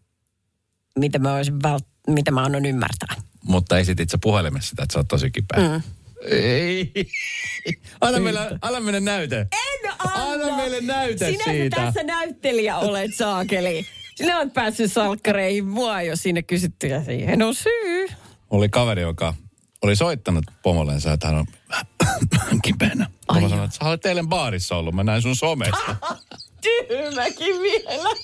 mitä 0.99 1.19
mä, 1.19 1.35
olisin 1.35 1.55
vält- 1.55 2.13
mitä 2.13 2.31
mä 2.31 2.43
annan 2.43 2.65
ymmärtää. 2.65 3.15
Mutta 3.43 3.77
esitit 3.77 4.09
sä 4.09 4.17
puhelimessa 4.17 4.69
sitä, 4.69 4.83
että 4.83 4.93
sä 4.93 4.99
oot 4.99 5.07
tosi 5.07 5.31
kipeä. 5.31 5.69
Mm. 5.69 5.81
Ei. 6.31 6.91
Anna 8.01 8.19
meille, 8.19 8.39
anna 8.61 8.79
meille 8.79 8.99
näyte. 8.99 9.39
En 9.39 9.91
anna. 9.99 10.31
Anna 10.31 10.57
meille 10.57 10.81
näyte 10.81 11.31
Sinä 11.31 11.43
siitä. 11.43 11.75
tässä 11.75 12.03
näyttelijä 12.03 12.77
olet, 12.77 13.15
saakeli. 13.15 13.85
Sinä 14.15 14.37
olet 14.39 14.53
päässyt 14.53 14.93
salkkareihin. 14.93 15.67
Mua 15.67 15.99
ei 15.99 16.09
ole 16.09 16.15
siinä 16.15 16.41
kysytty 16.41 16.87
ja 16.87 17.03
siihen 17.03 17.41
on 17.41 17.55
syy. 17.55 18.07
Oli 18.49 18.69
kaveri, 18.69 19.01
joka 19.01 19.33
oli 19.81 19.95
soittanut 19.95 20.45
pomollensa, 20.63 21.13
että 21.13 21.27
hän 21.27 21.35
on 21.35 21.45
kipeänä. 22.63 23.09
Pomo 23.27 23.49
sanoi, 23.49 23.65
että 23.65 23.77
sä 23.77 23.85
olet 23.85 24.05
eilen 24.05 24.27
baarissa 24.27 24.75
ollut, 24.75 24.95
mä 24.95 25.03
näin 25.03 25.21
sun 25.21 25.35
somesta. 25.35 25.95
Tyhmäkin 26.61 27.61
vielä. 27.61 28.09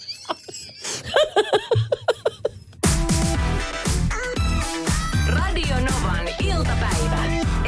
Radio 5.27 5.75
Novan 5.75 6.27
iltapäivä. 6.43 7.25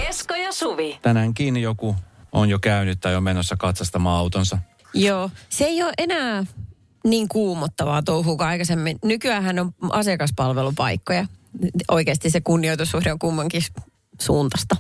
Esko 0.10 0.36
ja 0.36 0.52
Suvi. 0.52 1.00
Tänäänkin 1.02 1.58
joku 1.58 1.96
on 2.32 2.50
jo 2.50 2.60
käynyt 2.60 3.00
tai 3.00 3.16
on 3.16 3.24
menossa 3.24 3.56
katsastamaan 3.58 4.20
autonsa. 4.20 4.58
Joo, 4.94 5.30
se 5.50 5.66
ei 5.66 5.84
ole 5.84 5.94
enää 5.98 6.46
niin 7.04 7.28
kuumottavaa 7.28 8.02
touhua 8.02 8.38
kuin 8.38 8.48
aikaisemmin. 8.48 9.00
Nykyään 9.04 9.60
on 9.60 9.74
asiakaspalvelupaikkoja. 9.90 11.26
Oikeasti 11.88 12.30
se 12.30 12.42
kunnioitussuhde 12.42 13.12
on 13.12 13.20
kummankin 13.20 13.62
suuntasta. 14.20 14.76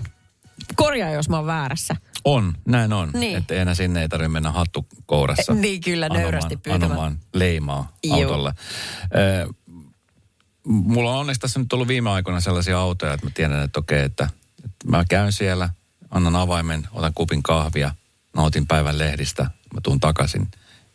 Korjaa, 0.75 1.09
jos 1.09 1.29
mä 1.29 1.37
oon 1.37 1.45
väärässä. 1.45 1.95
On, 2.25 2.53
näin 2.65 2.93
on. 2.93 3.09
Niin. 3.13 3.37
Että 3.37 3.53
enää 3.53 3.75
sinne 3.75 4.01
ei 4.01 4.09
tarvitse 4.09 4.29
mennä 4.29 4.51
hattu 4.51 4.87
kourassa. 5.05 5.53
Niin, 5.53 5.81
kyllä, 5.81 6.09
nöyrästi 6.09 6.53
anomaan, 6.53 6.61
pyytämään. 6.63 6.91
anomaan 6.91 7.19
leimaa 7.33 7.91
Joo. 8.03 8.17
autolle. 8.17 8.53
Ö, 9.15 9.53
mulla 10.63 11.11
on 11.11 11.19
onneksi 11.19 11.41
tässä 11.41 11.59
nyt 11.59 11.73
ollut 11.73 11.87
viime 11.87 12.09
aikoina 12.09 12.39
sellaisia 12.39 12.79
autoja, 12.79 13.13
että 13.13 13.25
mä 13.25 13.31
tiedän, 13.33 13.63
että 13.63 13.79
okei, 13.79 14.03
että, 14.03 14.29
että 14.65 14.87
mä 14.87 15.05
käyn 15.09 15.31
siellä, 15.31 15.69
annan 16.11 16.35
avaimen, 16.35 16.87
otan 16.91 17.13
kupin 17.15 17.43
kahvia, 17.43 17.95
nautin 18.35 18.67
päivän 18.67 18.97
lehdistä, 18.97 19.43
mä 19.43 19.81
tuun 19.83 19.99
takaisin, 19.99 20.47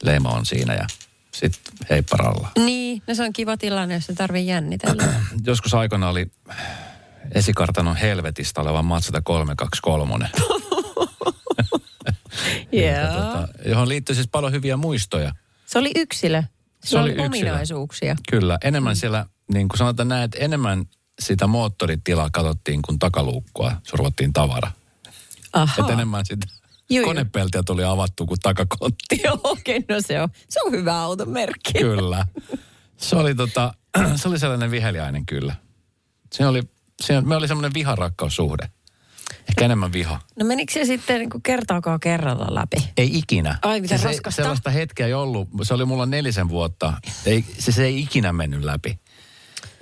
leima 0.02 0.28
on 0.30 0.46
siinä 0.46 0.74
ja 0.74 0.86
sitten 1.34 1.72
heipparalla. 1.90 2.48
Niin, 2.58 3.02
no 3.06 3.14
se 3.14 3.22
on 3.22 3.32
kiva 3.32 3.56
tilanne, 3.56 3.94
jos 3.94 4.06
se 4.06 4.14
tarvii 4.14 4.46
jännitellä. 4.46 5.02
Joskus 5.46 5.74
aikana 5.74 6.08
oli 6.08 6.30
esikartanon 7.34 7.96
helvetistä 7.96 8.60
oleva 8.60 8.82
Mazda 8.82 9.22
323. 9.22 10.30
Joo. 12.72 13.12
tota, 13.12 13.48
johon 13.64 13.88
liittyy 13.88 14.14
siis 14.14 14.28
paljon 14.28 14.52
hyviä 14.52 14.76
muistoja. 14.76 15.32
Se 15.66 15.78
oli 15.78 15.90
yksilö. 15.96 16.42
Se 16.42 16.48
Se 16.90 16.98
oli 16.98 17.02
oli 17.02 17.10
yksilö. 17.12 17.26
ominaisuuksia. 17.26 18.16
Kyllä, 18.30 18.58
enemmän 18.64 18.96
siellä, 18.96 19.26
niin 19.52 19.68
kuin 19.68 19.78
sanotaan 19.78 20.08
näin, 20.08 20.22
että 20.24 20.38
enemmän 20.38 20.84
sitä 21.20 21.46
moottoritilaa 21.46 22.30
katsottiin, 22.32 22.82
kun 22.82 22.98
takaluukkua 22.98 23.72
survottiin 23.82 24.32
tavara. 24.32 24.70
Aha. 25.52 25.74
Että 25.78 25.92
enemmän 25.92 26.26
sitä 26.26 26.46
joo. 26.90 27.04
konepeltiä 27.04 27.62
tuli 27.66 27.84
avattu 27.84 28.26
kuin 28.26 28.40
takakontti. 28.40 29.20
Joo, 29.24 29.40
okei, 29.44 29.84
no 29.88 29.96
se 30.00 30.20
on, 30.20 30.28
se 30.48 30.60
on 30.66 30.72
hyvä 30.72 31.00
automerkki. 31.00 31.72
Kyllä. 31.80 32.26
Se 32.96 33.16
oli, 33.16 33.34
tota, 33.34 33.74
se 34.16 34.28
oli 34.28 34.38
sellainen 34.38 34.70
viheliäinen 34.70 35.26
kyllä. 35.26 35.54
Se 36.32 36.46
oli, 36.46 36.62
se, 37.02 37.20
me 37.20 37.37
oli 37.37 37.48
semmoinen 37.48 37.74
viharakkaussuhde. 37.74 38.70
Ehkä 39.48 39.64
enemmän 39.64 39.92
viha. 39.92 40.20
No 40.38 40.46
menikö 40.46 40.72
se 40.72 40.85
sitten 40.85 41.18
niin 41.18 41.42
kertaakaan 41.42 42.00
kerralla 42.00 42.46
läpi? 42.50 42.76
Ei 42.96 43.18
ikinä. 43.18 43.59
Ai, 43.62 43.80
mitä 43.80 43.98
se, 43.98 44.04
raskasta. 44.04 44.42
Sellaista 44.42 44.70
hetkeä 44.70 45.06
ei 45.06 45.14
ollut. 45.14 45.48
Se 45.62 45.74
oli 45.74 45.85
mulla 45.85 46.06
nelisen 46.06 46.48
vuotta. 46.48 46.92
Ei, 47.26 47.44
se, 47.59 47.72
se 47.72 47.85
ei 47.85 48.00
ikinä 48.00 48.32
mennyt 48.32 48.64
läpi. 48.64 48.98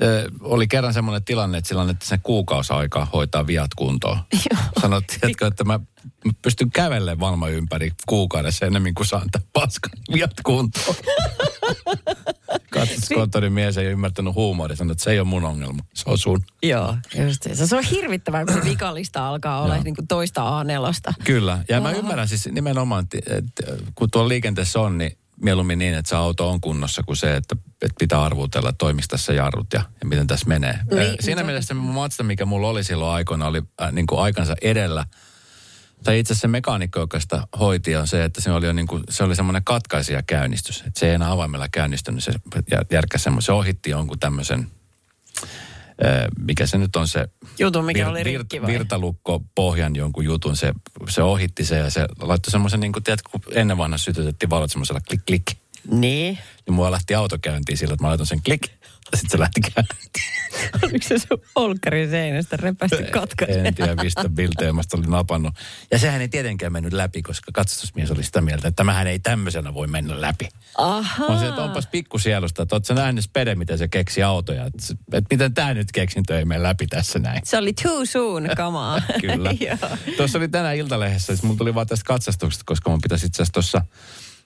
Ö, 0.02 0.30
oli 0.40 0.66
kerran 0.68 0.94
semmoinen 0.94 1.24
tilanne, 1.24 1.58
että 1.58 1.68
sillä 1.68 1.82
annettiin 1.82 2.08
sen 2.08 2.20
kuukausiaikaa 2.22 3.08
hoitaa 3.12 3.46
viat 3.46 3.74
kuntoon. 3.76 4.18
Sanottiin, 4.80 5.30
että, 5.30 5.46
että 5.46 5.64
mä, 5.64 5.80
mä 6.24 6.32
pystyn 6.42 6.70
kävelemään 6.70 7.20
valma 7.20 7.48
ympäri 7.48 7.92
kuukaudessa 8.06 8.66
enemmän 8.66 8.94
kuin 8.94 9.06
saan 9.06 9.30
tämän 9.30 9.48
paskan 9.52 9.92
viat 10.12 10.30
kuntoon. 10.44 10.96
Katsoskonttorin 12.74 13.52
mies 13.52 13.78
ei 13.78 13.86
ymmärtänyt 13.86 14.34
huumoria. 14.34 14.76
Sanoi, 14.76 14.92
että 14.92 15.04
se 15.04 15.10
ei 15.10 15.18
ole 15.20 15.28
mun 15.28 15.44
ongelma. 15.44 15.82
Se 15.94 16.02
on 16.06 16.18
sun. 16.18 16.44
Joo, 16.62 16.96
just 17.26 17.42
se. 17.42 17.66
Se 17.66 17.76
on 17.76 17.84
hirvittävää, 17.84 18.44
kun 18.44 18.64
vikallista 18.70 19.28
alkaa 19.28 19.62
olla 19.62 19.76
niin 19.76 19.94
kuin 19.96 20.06
toista 20.08 20.62
A4. 20.62 21.14
Kyllä. 21.24 21.58
Ja 21.68 21.80
mä 21.80 21.90
ymmärrän 21.90 22.28
siis 22.28 22.48
nimenomaan, 22.52 23.06
että 23.26 23.62
kun 23.94 24.10
tuolla 24.10 24.28
liikenteessä 24.28 24.80
on, 24.80 24.98
niin 24.98 25.18
mieluummin 25.42 25.78
niin, 25.78 25.94
että 25.94 26.08
se 26.08 26.16
auto 26.16 26.50
on 26.50 26.60
kunnossa 26.60 27.02
kuin 27.02 27.16
se, 27.16 27.36
että, 27.36 27.56
että 27.82 27.94
pitää 27.98 28.22
arvutella, 28.22 28.68
että 28.68 28.78
toimisi 28.78 29.08
tässä 29.08 29.32
jarrut 29.32 29.66
ja, 29.72 29.80
ja 30.00 30.06
miten 30.08 30.26
tässä 30.26 30.46
menee. 30.48 30.78
Niin, 30.90 30.98
Niin, 30.98 31.16
Siinä 31.20 31.40
se- 31.40 31.46
mielessä 31.46 31.68
se 31.68 31.74
Mazda, 31.74 32.24
mikä 32.24 32.44
mulla 32.46 32.68
oli 32.68 32.84
silloin 32.84 33.14
aikoina, 33.14 33.46
oli 33.46 33.62
äh, 33.82 33.92
niin 33.92 34.06
kuin 34.06 34.20
aikansa 34.20 34.54
edellä. 34.62 35.06
Tai 36.04 36.18
itse 36.18 36.32
asiassa 36.32 36.40
se 36.40 36.48
mekaanikko, 36.48 37.00
joka 37.00 37.20
sitä 37.20 37.46
hoiti, 37.58 37.96
on 37.96 38.06
se, 38.06 38.24
että 38.24 38.40
se 38.40 38.52
oli, 38.52 38.66
jo 38.66 38.72
niin 38.72 38.86
kuin, 38.86 39.02
se 39.08 39.24
oli 39.24 39.36
semmoinen 39.36 39.64
katkaisija 39.64 40.22
käynnistys. 40.22 40.80
Että 40.86 41.00
se 41.00 41.08
ei 41.08 41.14
enää 41.14 41.30
avaimella 41.30 41.68
käynnistynyt, 41.68 42.24
se 42.24 42.32
jär- 42.56 42.86
järkkäsi 42.90 43.24
semmoisen, 43.24 43.46
se 43.46 43.52
ohitti 43.52 43.90
jonkun 43.90 44.18
tämmöisen, 44.18 44.66
äh, 46.04 46.26
mikä 46.38 46.66
se 46.66 46.78
nyt 46.78 46.96
on 46.96 47.08
se 47.08 47.28
Jutun, 47.58 47.84
mikä 47.84 48.08
oli 48.08 48.22
rikki 48.22 48.62
vai? 48.62 48.72
virtalukko 48.72 49.42
pohjan 49.54 49.96
jonkun 49.96 50.24
jutun, 50.24 50.56
se, 50.56 50.72
se 51.08 51.22
ohitti 51.22 51.64
se 51.64 51.78
ja 51.78 51.90
se 51.90 52.06
laittoi 52.20 52.50
semmoisen, 52.50 52.80
niin 52.80 52.92
kuin 52.92 53.02
tiedätkö, 53.02 53.28
kun 53.32 53.40
ennen 53.52 53.78
vanha 53.78 53.98
sytytettiin 53.98 54.50
valot 54.50 54.70
semmoisella 54.70 55.00
klik 55.08 55.24
klik. 55.26 55.44
Niin. 55.90 56.38
Niin 56.66 56.74
mua 56.74 56.90
lähti 56.90 57.14
auto 57.14 57.38
käyntiin 57.42 57.78
sillä, 57.78 57.94
että 57.94 58.04
mä 58.04 58.08
laitan 58.08 58.26
sen 58.26 58.42
klik 58.42 58.62
sitten 59.16 59.30
se 59.30 59.38
lähti 59.38 59.60
käyntiin. 59.60 60.34
Oliko 60.82 61.08
se 61.08 61.18
sun 61.18 61.42
olkkarin 61.54 62.10
seinästä 62.10 62.56
repästi 62.56 63.02
katkaisen? 63.02 63.66
En 63.66 63.74
tiedä, 63.74 63.94
mistä 63.94 64.28
Bilteemasta 64.28 64.96
oli 64.96 65.06
napannut. 65.06 65.54
Ja 65.90 65.98
sehän 65.98 66.20
ei 66.20 66.28
tietenkään 66.28 66.72
mennyt 66.72 66.92
läpi, 66.92 67.22
koska 67.22 67.50
katsastusmies 67.54 68.10
oli 68.10 68.22
sitä 68.22 68.40
mieltä, 68.40 68.68
että 68.68 68.76
tämähän 68.76 69.06
ei 69.06 69.18
tämmöisenä 69.18 69.74
voi 69.74 69.86
mennä 69.86 70.20
läpi. 70.20 70.48
Ahaa. 70.78 71.26
On 71.26 71.38
se, 71.38 71.48
että 71.48 71.62
onpas 71.62 71.86
pikkusielusta, 71.86 72.62
että 72.62 72.76
oot 72.76 72.84
sä 72.84 72.94
nähnyt 72.94 73.24
Spede, 73.24 73.54
miten 73.54 73.78
se 73.78 73.88
keksi 73.88 74.22
autoja. 74.22 74.64
Että, 74.64 74.78
että 75.12 75.34
miten 75.34 75.54
tämä 75.54 75.74
nyt 75.74 75.92
keksintö 75.92 76.38
ei 76.38 76.44
mene 76.44 76.62
läpi 76.62 76.86
tässä 76.86 77.18
näin. 77.18 77.40
Se 77.44 77.58
oli 77.58 77.72
too 77.72 78.04
soon, 78.04 78.48
kamaa. 78.56 79.02
Kyllä. 79.20 79.50
Tuossa 80.16 80.38
oli 80.38 80.48
tänään 80.48 80.76
Iltalehdessä, 80.76 81.26
siis 81.26 81.42
mulla 81.42 81.58
tuli 81.58 81.74
vaan 81.74 81.86
tästä 81.86 82.04
katsastuksesta, 82.04 82.64
koska 82.66 82.90
mun 82.90 83.00
pitäisi 83.00 83.26
itse 83.26 83.42
asiassa 83.42 83.52
tuossa, 83.52 83.84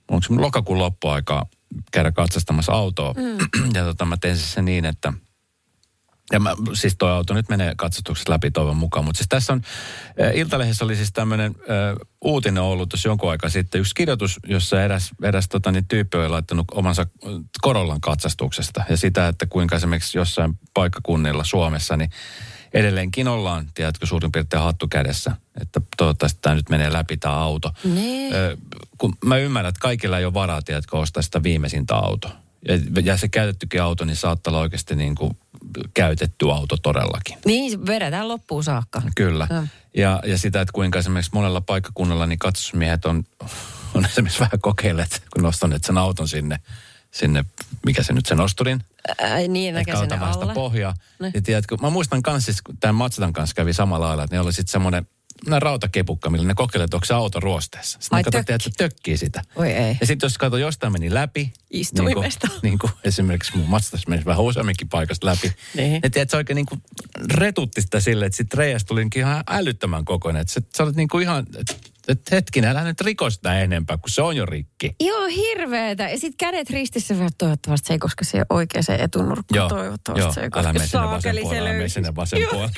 onko 0.09 0.23
se 0.23 0.33
mun 0.33 0.43
lokakuun 0.43 0.79
loppuaikaa 0.79 1.47
käydä 1.93 2.13
katsastamassa 2.13 2.73
autoa. 2.73 3.13
Mm. 3.13 3.39
ja 3.77 3.85
tota, 3.85 4.05
mä 4.05 4.17
tein 4.17 4.37
siis 4.37 4.53
se 4.53 4.63
niin, 4.63 4.85
että 4.85 5.13
ja 6.33 6.41
mä, 6.41 6.55
siis 6.75 6.95
toi 6.99 7.11
auto 7.11 7.35
nyt 7.35 7.49
menee 7.49 7.75
katsastuksessa 7.77 8.33
läpi 8.33 8.51
toivon 8.51 8.77
mukaan. 8.77 9.05
Mutta 9.05 9.19
siis 9.19 9.29
tässä 9.29 9.53
on, 9.53 9.63
äh, 10.23 10.37
Iltalehdessä 10.37 10.85
oli 10.85 10.97
siis 10.97 11.13
tämmöinen 11.13 11.55
äh, 11.61 12.07
uutinen 12.25 12.63
ollut 12.63 12.89
tuossa 12.89 13.09
jonkun 13.09 13.31
aikaa 13.31 13.51
sitten. 13.51 13.81
Yksi 13.81 13.95
kirjoitus, 13.95 14.41
jossa 14.47 14.83
eräs, 14.83 15.11
eräs 15.23 15.49
tota, 15.49 15.73
niin, 15.73 15.89
tyyppi 15.89 16.19
oli 16.19 16.29
laittanut 16.29 16.67
omansa 16.73 17.03
äh, 17.03 17.33
Korollan 17.61 18.01
katsastuksesta. 18.01 18.85
Ja 18.91 18.97
sitä, 18.97 19.29
että 19.29 19.47
kuinka 19.47 19.77
esimerkiksi 19.77 20.19
jossain 20.19 20.59
paikkakunnilla 20.75 21.45
Suomessa, 21.45 21.97
niin 21.97 22.11
edelleenkin 22.75 23.29
ollaan, 23.29 23.67
tiedätkö, 23.75 24.07
suurin 24.07 24.33
piirtein 24.33 24.63
hattu 24.63 24.89
kädessä. 24.89 25.37
Että 25.61 25.81
toivottavasti 25.97 26.39
tämä 26.43 26.55
nyt 26.55 26.69
menee 26.69 26.93
läpi 26.93 27.17
tämä 27.17 27.35
auto. 27.35 27.73
Ö, 28.33 28.57
kun 28.99 29.15
mä 29.25 29.37
ymmärrän, 29.37 29.69
että 29.69 29.81
kaikilla 29.81 30.19
ei 30.19 30.25
ole 30.25 30.35
varaa, 30.35 30.63
tiedätkö, 30.63 30.99
ostaa 30.99 31.23
sitä 31.23 31.43
viimeisintä 31.43 31.95
autoa. 31.95 32.33
Ja, 32.69 33.03
ja 33.05 33.17
se 33.17 33.29
käytettykin 33.29 33.83
auto, 33.83 34.05
niin 34.05 34.17
saattaa 34.17 34.51
olla 34.51 34.61
oikeasti 34.61 34.97
niin 34.97 35.15
kuin 35.15 35.37
käytetty 35.95 36.51
auto 36.51 36.77
todellakin. 36.77 37.39
Niin, 37.45 37.87
vedetään 37.87 38.29
loppuun 38.29 38.65
saakka. 38.65 39.03
Kyllä. 39.17 39.47
Joo. 39.51 39.65
Ja, 39.97 40.23
ja 40.27 40.39
sitä, 40.39 40.61
että 40.61 40.73
kuinka 40.73 40.99
esimerkiksi 40.99 41.31
monella 41.35 41.61
paikkakunnalla 41.61 42.27
niin 42.27 42.39
katsosmiehet 42.39 43.05
on, 43.05 43.25
on 43.95 44.05
esimerkiksi 44.05 44.41
vähän 44.41 44.61
kokeilleet, 44.61 45.23
kun 45.33 45.43
nostaneet 45.43 45.85
sen 45.85 45.99
auton 45.99 46.29
sinne, 46.29 46.59
sinne 47.11 47.45
mikä 47.87 48.03
se 48.03 48.13
nyt 48.13 48.27
se 48.27 48.35
nosturin, 48.35 48.85
Ää, 49.19 49.39
niin, 49.39 49.75
näkö 49.75 49.97
sinne 49.97 50.21
vasta 50.21 50.43
alle. 50.43 50.55
pohjaa. 50.55 50.95
Ne. 51.21 51.31
Ja 51.35 51.43
tiedätkö, 51.43 51.77
mä 51.83 51.91
muistan 51.91 52.23
kans, 52.23 52.45
siis, 52.45 52.63
kun 52.63 52.77
tämän 52.81 52.95
Matsatan 52.95 53.33
kanssa 53.33 53.55
kävi 53.55 53.73
samalla 53.73 54.07
lailla, 54.07 54.25
että 54.25 54.37
ne 54.37 54.41
oli 54.41 54.53
sitten 54.53 54.73
semmoinen 54.73 55.07
semmoinen 55.45 55.63
rautakepukka, 55.63 56.31
millä 56.31 56.47
ne 56.47 56.55
kokeilevat, 56.55 56.89
että 56.89 56.97
onko 56.97 57.05
se 57.05 57.15
auto 57.15 57.41
ruosteessa. 57.41 57.99
Sitten 58.01 58.17
Ai, 58.17 58.23
ne 58.23 58.31
tökki. 58.31 58.53
että 58.53 58.65
se 58.65 58.71
tökkii 58.77 59.17
sitä. 59.17 59.43
Oi 59.57 59.73
ei. 59.73 59.97
Ja 60.01 60.07
sitten 60.07 60.27
jos 60.27 60.39
kato, 60.39 60.57
jostain 60.57 60.93
meni 60.93 61.15
läpi. 61.15 61.53
Istuimesta. 61.71 62.47
Niin 62.47 62.61
kuin, 62.61 62.63
niin 62.63 62.79
kuin 62.79 62.93
esimerkiksi 63.05 63.57
mun 63.57 63.69
Matsatassa 63.69 64.11
meni 64.11 64.25
vähän 64.25 64.45
useamminkin 64.45 64.89
paikasta 64.89 65.27
läpi. 65.27 65.53
Niin. 65.75 66.01
Ja 66.03 66.11
tiedät, 66.11 66.31
se 66.31 66.37
oikein 66.37 66.55
niin 66.55 66.67
kuin 66.67 66.83
retutti 67.31 67.83
sitä 67.83 68.01
silleen, 68.01 68.27
että 68.27 68.37
sitten 68.37 68.59
reiästä 68.59 68.89
tuli 68.89 69.05
niin 69.05 69.11
ihan 69.17 69.45
älyttömän 69.49 70.05
kokoinen. 70.05 70.41
Että 70.41 70.53
sä, 70.53 70.61
sä 70.77 70.83
olet 70.83 70.97
niin 70.97 71.09
kuin 71.09 71.23
ihan, 71.23 71.47
että 71.59 71.75
et 72.09 72.21
hetkinen, 72.31 72.71
älä 72.71 72.85
nyt 72.85 73.01
riko 73.01 73.31
sitä 73.31 73.61
enempää, 73.61 73.97
kun 73.97 74.11
se 74.11 74.23
on 74.23 74.37
jo 74.37 74.47
rikki. 74.47 74.95
Joo, 75.01 75.27
hirveetä. 75.27 76.09
Ja 76.09 76.19
sitten 76.19 76.37
kädet 76.39 76.71
ristissä 76.71 77.15
vielä 77.15 77.29
toivottavasti 77.39 77.87
se 77.87 77.95
ei 77.95 77.99
koske 77.99 78.25
siihen 78.25 78.47
oikeaan 78.51 79.01
etunurkkaan. 79.01 79.69
Toivottavasti 79.69 80.25
joo, 80.25 80.33
se 80.33 80.41
ei 80.41 80.51
koske. 80.51 80.67
älä 80.67 80.73
mene 80.73 80.87
sinne 80.87 81.07
vasen 81.07 81.35
se 81.35 81.41
puolelle, 81.41 81.71
älä 81.71 81.89
sinne 81.89 82.15
vasen 82.17 82.41
Joo, 82.41 82.51
puolelle. 82.51 82.75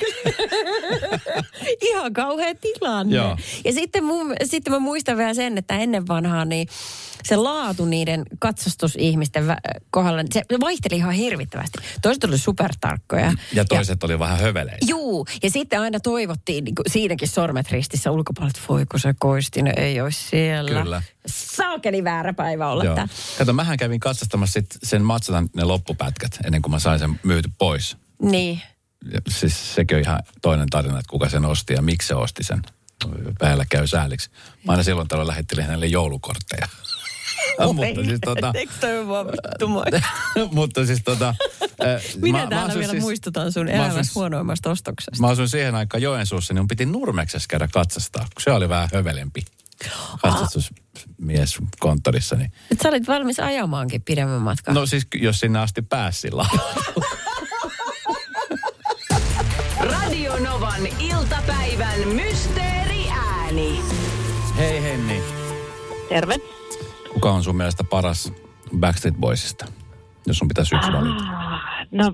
Ihan 1.89 2.13
kauhea 2.13 2.55
tilanne. 2.55 3.15
Joo. 3.15 3.37
Ja 3.65 3.73
sitten, 3.73 4.03
mun, 4.03 4.33
sitten 4.43 4.73
mä 4.73 4.79
muistan 4.79 5.17
vielä 5.17 5.33
sen, 5.33 5.57
että 5.57 5.77
ennen 5.77 6.07
vanhaa 6.07 6.45
niin 6.45 6.67
se 7.23 7.35
laatu 7.35 7.85
niiden 7.85 8.23
katsastusihmisten 8.39 9.47
vä- 9.47 9.81
kohdalla, 9.89 10.23
se 10.31 10.43
vaihteli 10.61 10.95
ihan 10.95 11.13
hirvittävästi. 11.13 11.79
Toiset 12.01 12.23
oli 12.23 12.37
supertarkkoja. 12.37 13.33
Ja 13.53 13.65
toiset 13.65 14.03
oli 14.03 14.19
vähän 14.19 14.39
höveleitä. 14.39 14.85
Juu, 14.85 15.25
ja 15.43 15.49
sitten 15.49 15.81
aina 15.81 15.99
toivottiin 15.99 16.63
niin 16.63 16.75
kuin 16.75 16.85
siinäkin 16.91 17.27
sormet 17.27 17.71
ristissä 17.71 18.11
ulkopuolella, 18.11 18.53
että 18.57 18.61
voi 18.69 18.85
kun 18.85 18.99
se 18.99 19.13
koistinen 19.19 19.73
ei 19.79 20.01
olisi 20.01 20.23
siellä. 20.29 20.81
Kyllä. 20.81 21.01
Saakeli 21.27 22.03
väärä 22.03 22.33
päivä 22.33 22.67
olla 22.67 22.83
Joo. 22.83 23.07
Kato, 23.37 23.53
mähän 23.53 23.77
kävin 23.77 23.99
katsastamassa 23.99 24.53
sit 24.53 24.77
sen 24.83 25.01
matsatan 25.01 25.49
ne 25.55 25.63
loppupätkät 25.63 26.39
ennen 26.45 26.61
kuin 26.61 26.71
mä 26.71 26.79
sain 26.79 26.99
sen 26.99 27.19
myyty 27.23 27.49
pois. 27.57 27.97
Niin. 28.21 28.61
Ja 29.13 29.21
siis 29.29 29.75
sekin 29.75 29.97
on 29.97 30.03
ihan 30.03 30.19
toinen 30.41 30.69
tarina, 30.69 30.99
että 30.99 31.09
kuka 31.09 31.29
sen 31.29 31.45
osti 31.45 31.73
ja 31.73 31.81
miksi 31.81 32.07
se 32.07 32.15
osti 32.15 32.43
sen. 32.43 32.61
Vähällä 33.41 33.65
käy 33.69 33.87
sääliksi. 33.87 34.29
Mä 34.63 34.71
aina 34.71 34.83
silloin 34.83 35.07
tällöin 35.07 35.27
lähettelin 35.27 35.65
hänelle 35.65 35.85
joulukortteja. 35.85 36.67
Mutta 37.73 38.03
siis 38.05 38.19
tota, 38.25 38.51
Eikö 38.59 38.73
toi 38.79 39.07
vaan 39.07 39.27
mutta 40.51 40.85
siis 40.85 41.01
tota... 41.05 41.35
Minä 42.21 42.37
mä- 42.37 42.43
mä 42.43 42.49
täällä 42.49 42.65
asuin 42.65 42.79
vielä 42.79 42.91
siis- 42.91 43.03
muistutan 43.03 43.51
sun 43.51 43.65
mä 43.65 43.71
elämässä 43.71 44.11
huonoimmasta 44.15 44.69
ostoksesta. 44.71 45.21
Mä 45.21 45.27
asuin 45.27 45.49
siihen 45.49 45.75
aikaan 45.75 46.01
Joensuussa, 46.01 46.53
niin 46.53 46.61
mun 46.61 46.67
piti 46.67 46.85
Nurmeksessa 46.85 47.47
käydä 47.49 47.67
katsastaa, 47.67 48.23
kun 48.23 48.41
se 48.41 48.51
oli 48.51 48.69
vähän 48.69 48.89
hövelempi 48.93 49.41
katsastusmies 50.21 51.57
konttorissa. 51.79 52.35
Niin. 52.35 52.51
Et 52.71 52.79
sä 52.83 52.89
olit 52.89 53.07
valmis 53.07 53.39
ajamaankin 53.39 54.01
pidemmän 54.01 54.41
matkan. 54.41 54.73
No 54.75 54.85
siis 54.85 55.07
jos 55.15 55.39
sinne 55.39 55.59
asti 55.59 55.81
pääsi 55.81 56.19
sillä 56.21 56.45
Radio 59.79 60.39
Novan 60.39 60.87
iltapäivän 60.99 62.07
mysteeriääni. 62.07 63.81
Hei 64.57 64.83
Henni, 64.83 65.23
Terve. 66.09 66.35
Kuka 67.21 67.33
on 67.33 67.43
sun 67.43 67.55
mielestä 67.57 67.83
paras 67.83 68.33
Backstreet 68.79 69.15
Boysista, 69.15 69.65
jos 70.27 70.37
sun 70.37 70.47
pitäisi 70.47 70.75
yksi 70.75 70.91
valita? 70.91 71.23
Ah, 71.23 71.61
no, 71.91 72.13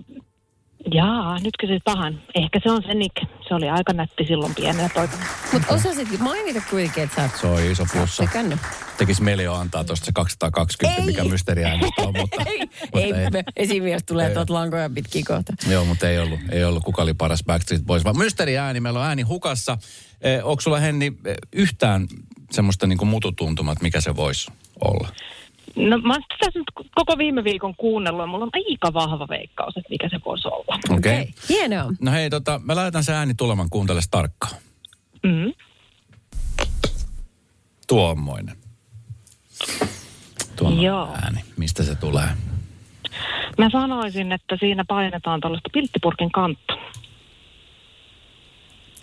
jaa, 0.94 1.40
nyt 1.40 1.54
kysyt 1.60 1.84
pahan. 1.84 2.22
Ehkä 2.36 2.60
se 2.64 2.72
on 2.72 2.84
se 2.84 2.94
Nick. 2.94 3.16
Se 3.48 3.54
oli 3.56 3.70
aika 3.70 3.94
nätti 3.94 4.24
silloin 4.28 4.56
pienenä 4.56 4.90
poikana. 4.94 5.26
Mutta 5.54 5.74
osasit 5.74 6.20
mainita 6.20 6.62
kuitenkin, 6.70 7.04
että 7.04 7.16
sä 7.16 7.22
oot 7.22 7.32
Se 7.42 7.48
on 7.66 7.72
iso 7.72 7.86
plussa. 7.94 8.24
sekannut. 8.24 8.60
Tekis 8.98 9.22
Melio 9.22 9.54
antaa 9.54 9.84
tuosta 9.84 10.06
se 10.06 10.12
220, 10.12 11.02
Ei. 11.02 11.06
mikä 11.06 11.24
mysteeriäänestä 11.24 12.02
on, 12.02 12.14
mutta, 12.22 12.44
Ei, 12.46 12.60
mutta 12.60 13.00
ei, 13.20 13.30
me- 13.32 13.44
esimies 13.56 14.04
tulee 14.04 14.28
Ei. 14.28 14.34
tuot 14.34 14.50
lankoja 14.50 14.90
pitkin 14.90 15.26
kohta. 15.26 15.54
Joo, 15.70 15.86
mutta 15.86 16.10
ei 16.10 16.20
ollut, 16.20 16.40
ei 16.52 16.64
ollut 16.64 16.84
kuka 16.84 17.02
oli 17.02 17.14
paras 17.14 17.44
Backstreet 17.44 17.84
Boys, 17.86 18.04
vaan 18.04 18.18
mysteeriääni, 18.18 18.80
meillä 18.80 19.00
on 19.00 19.06
ääni 19.06 19.22
hukassa. 19.22 19.78
Eh, 20.22 20.46
onko 20.46 20.62
sulla 20.62 20.80
Henni 20.80 21.14
eh, 21.26 21.36
yhtään 21.54 22.08
semmoista 22.52 22.88
niin 22.88 23.08
mututuntumaa, 23.08 23.72
että 23.74 23.84
mikä 23.84 24.02
se 24.02 24.16
voisi 24.16 24.52
olla? 24.82 25.08
No 25.76 25.98
mä 25.98 26.14
oon 26.14 26.24
tässä 26.40 26.60
nyt 26.60 26.88
koko 26.96 27.18
viime 27.18 27.44
viikon 27.44 27.76
kuunnellut 27.76 28.24
ja 28.24 28.28
mulla 28.28 28.44
on 28.44 28.50
aika 28.54 28.94
vahva 28.94 29.28
veikkaus, 29.28 29.78
että 29.78 29.90
mikä 29.90 30.10
se 30.10 30.20
voisi 30.26 30.48
olla. 30.48 30.80
Okei. 30.90 31.22
Okay. 31.22 31.34
Hienoa. 31.50 31.92
No 32.02 32.12
hei, 32.12 32.30
tota, 32.30 32.62
mä 32.64 32.76
laitan 32.76 33.04
se 33.04 33.14
ääni 33.14 33.34
tulemaan, 33.34 33.70
kuuntele 33.70 34.02
tarkkaan. 34.12 34.56
Mm. 35.24 35.54
Tuommoinen. 37.88 38.56
Tuommoinen 40.56 40.86
Joo. 40.86 41.10
ääni. 41.14 41.40
Mistä 41.58 41.84
se 41.84 41.96
tulee? 41.96 42.28
Mä 43.58 43.70
sanoisin, 43.70 44.32
että 44.32 44.58
siinä 44.60 44.86
painetaan 44.88 45.42
tällaista 45.42 45.70
pilttipurkin 45.74 46.32
kantta. 46.32 46.74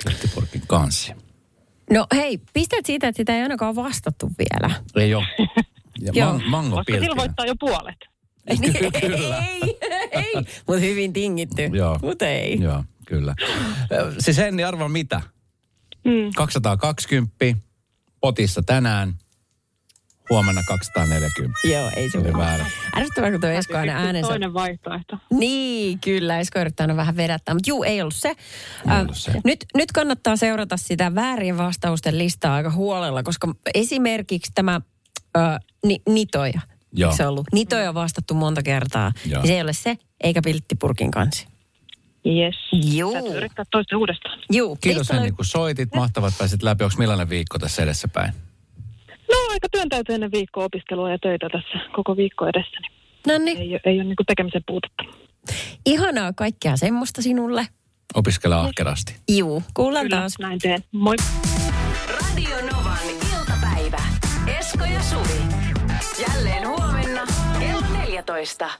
Pilttipurkin 0.05 0.63
kansi. 0.67 1.15
No 1.95 2.07
hei, 2.15 2.39
pistät 2.53 2.87
siitä, 2.87 3.09
että 3.09 3.17
sitä 3.17 3.37
ei 3.37 3.43
ainakaan 3.43 3.77
vastattu 3.77 4.31
vielä. 4.39 4.75
Ei 4.97 5.15
ole. 5.15 5.27
Ja 6.01 6.13
Joo. 6.15 6.33
man, 6.33 6.43
mango 6.51 6.77
Koska 6.77 7.17
voittaa 7.17 7.47
jo 7.47 7.55
puolet. 7.61 7.97
Kyllä. 9.01 9.45
Ei, 9.49 9.79
ei, 10.11 10.35
mutta 10.67 10.81
hyvin 10.81 11.13
tingitty. 11.13 11.63
Joo. 11.63 11.99
Mutta 12.03 12.27
ei. 12.27 12.61
Joo, 12.61 12.85
kyllä. 13.07 13.35
Siis 14.19 14.37
Henni, 14.37 14.65
arva 14.65 14.89
mitä? 14.89 15.21
Mm. 16.05 16.31
220 16.37 17.35
potissa 18.21 18.63
tänään, 18.63 19.15
huomenna 20.31 20.63
240. 20.69 21.59
Joo, 21.65 21.91
ei 21.97 22.11
se 22.11 22.19
ole. 22.19 22.33
väärä. 22.33 22.67
Ärsyttävää, 22.97 23.31
kun 23.31 23.41
tuo 23.41 23.51
Esko 23.51 23.77
aina 23.77 23.93
äänensä... 23.93 24.29
Toinen 24.29 24.55
vaihtoehto. 24.55 25.19
Niin, 25.31 26.01
kyllä. 26.01 26.39
Esko 26.39 26.61
yrittää 26.61 26.85
aina 26.85 26.97
vähän 26.97 27.17
vedättää, 27.17 27.55
mutta 27.55 27.71
juu, 27.71 27.83
ei 27.83 28.01
ollut 28.01 28.15
se. 28.15 28.37
Ä, 28.89 29.01
ollut 29.01 29.17
se. 29.17 29.33
Nyt, 29.45 29.65
nyt 29.77 29.93
kannattaa 29.93 30.37
seurata 30.37 30.77
sitä 30.77 31.15
väärien 31.15 31.59
vastausten 31.59 32.19
listaa 32.19 32.55
aika 32.55 32.71
huolella, 32.71 33.23
koska 33.23 33.55
esimerkiksi 33.75 34.53
tämä 34.55 34.81
ö, 35.37 35.41
ni, 35.87 35.99
nitoja, 36.09 36.61
Joo. 36.93 37.13
se 37.17 37.27
ollut? 37.27 37.47
Nitoja 37.53 37.89
on 37.89 37.95
vastattu 37.95 38.35
monta 38.35 38.63
kertaa. 38.63 39.13
Joo. 39.27 39.41
Ja 39.41 39.47
se 39.47 39.55
ei 39.55 39.63
ole 39.63 39.73
se, 39.73 39.99
eikä 40.21 40.43
pilttipurkin 40.45 41.11
kansi. 41.11 41.47
Yes. 42.27 42.55
Juu. 42.73 43.13
Täytyy 43.13 43.37
yrittää 43.37 43.65
toista 43.71 43.97
uudestaan. 43.97 44.39
Juu, 44.53 44.77
Kiitos 44.77 45.13
Henni, 45.13 45.33
kun 45.33 45.45
soitit. 45.45 45.95
Mahtavat 45.95 46.35
pääsit 46.39 46.63
läpi. 46.63 46.85
Onko 46.85 46.97
millainen 46.99 47.29
viikko 47.29 47.59
tässä 47.59 47.83
edessäpäin? 47.83 48.33
No 49.31 49.37
aika 49.51 49.69
työntäyteinen 49.69 50.33
viikko 50.33 50.65
opiskelua 50.65 51.11
ja 51.11 51.19
töitä 51.19 51.49
tässä 51.53 51.79
koko 51.93 52.17
viikko 52.17 52.47
edessäni. 52.47 52.89
No 53.27 53.39
niin, 53.39 53.59
Ei, 53.59 53.81
ei 53.85 53.97
ole 53.97 54.05
niin 54.05 54.17
tekemisen 54.27 54.63
puutetta. 54.67 55.05
ihanaa 55.87 56.33
kaikkea 56.33 56.77
semmoista 56.77 57.23
sinulle. 57.23 57.67
Opiskele 58.15 58.55
ahkerasti. 58.55 59.17
Juu, 59.29 59.63
kuullaan 59.75 60.05
Kyllä, 60.07 60.17
taas. 60.17 60.35
näin 60.39 60.59
teen. 60.59 60.85
Moi. 60.93 61.17
Radio 62.09 62.57
Novan 62.73 62.99
iltapäivä. 63.39 64.03
Esko 64.59 64.85
ja 64.85 65.03
Suvi. 65.03 65.41
Jälleen 66.29 66.69
huomenna 66.69 67.23
kello 67.59 67.87
14. 68.07 68.71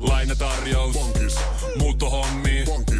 Lainatarjous. 0.00 0.92
Bonkis. 0.94 1.36
Muuttohommi. 1.78 2.62
Bonkis. 2.66 2.97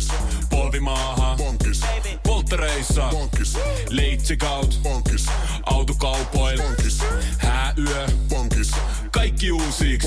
Polvimaaha. 0.69 1.37
Bonkis. 1.37 1.81
Polttereissa. 2.23 3.09
Bonkis. 3.11 3.59
Leitsikaut. 3.91 4.81
Bonkis. 4.83 5.27
Autokaupoil. 5.67 6.63
Bonkis. 6.63 6.99
Hääyö. 7.39 8.07
Bonkis. 8.29 8.71
Kaikki 9.11 9.53
uusi. 9.53 9.99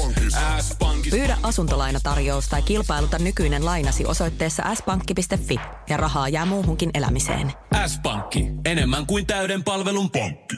S-pankki. 0.61 1.09
Pyydä 1.09 1.37
asuntolainatarjous 1.43 2.47
tai 2.47 2.61
kilpailuta 2.61 3.19
nykyinen 3.19 3.65
lainasi 3.65 4.05
osoitteessa 4.05 4.63
s-pankki.fi 4.75 5.59
ja 5.89 5.97
rahaa 5.97 6.29
jää 6.29 6.45
muuhunkin 6.45 6.89
elämiseen. 6.93 7.53
S-pankki. 7.87 8.47
Enemmän 8.65 9.05
kuin 9.05 9.25
täyden 9.25 9.63
palvelun 9.63 10.09
pankki. 10.11 10.55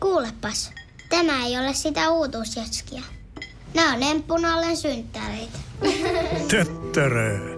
Kuulepas, 0.00 0.72
tämä 1.08 1.46
ei 1.46 1.58
ole 1.58 1.74
sitä 1.74 2.10
uutuusjatskia. 2.10 3.02
Nämä 3.74 3.94
on 3.94 4.02
emppunallen 4.02 4.76
synttäreitä. 4.76 5.58
Töttörö. 6.48 7.57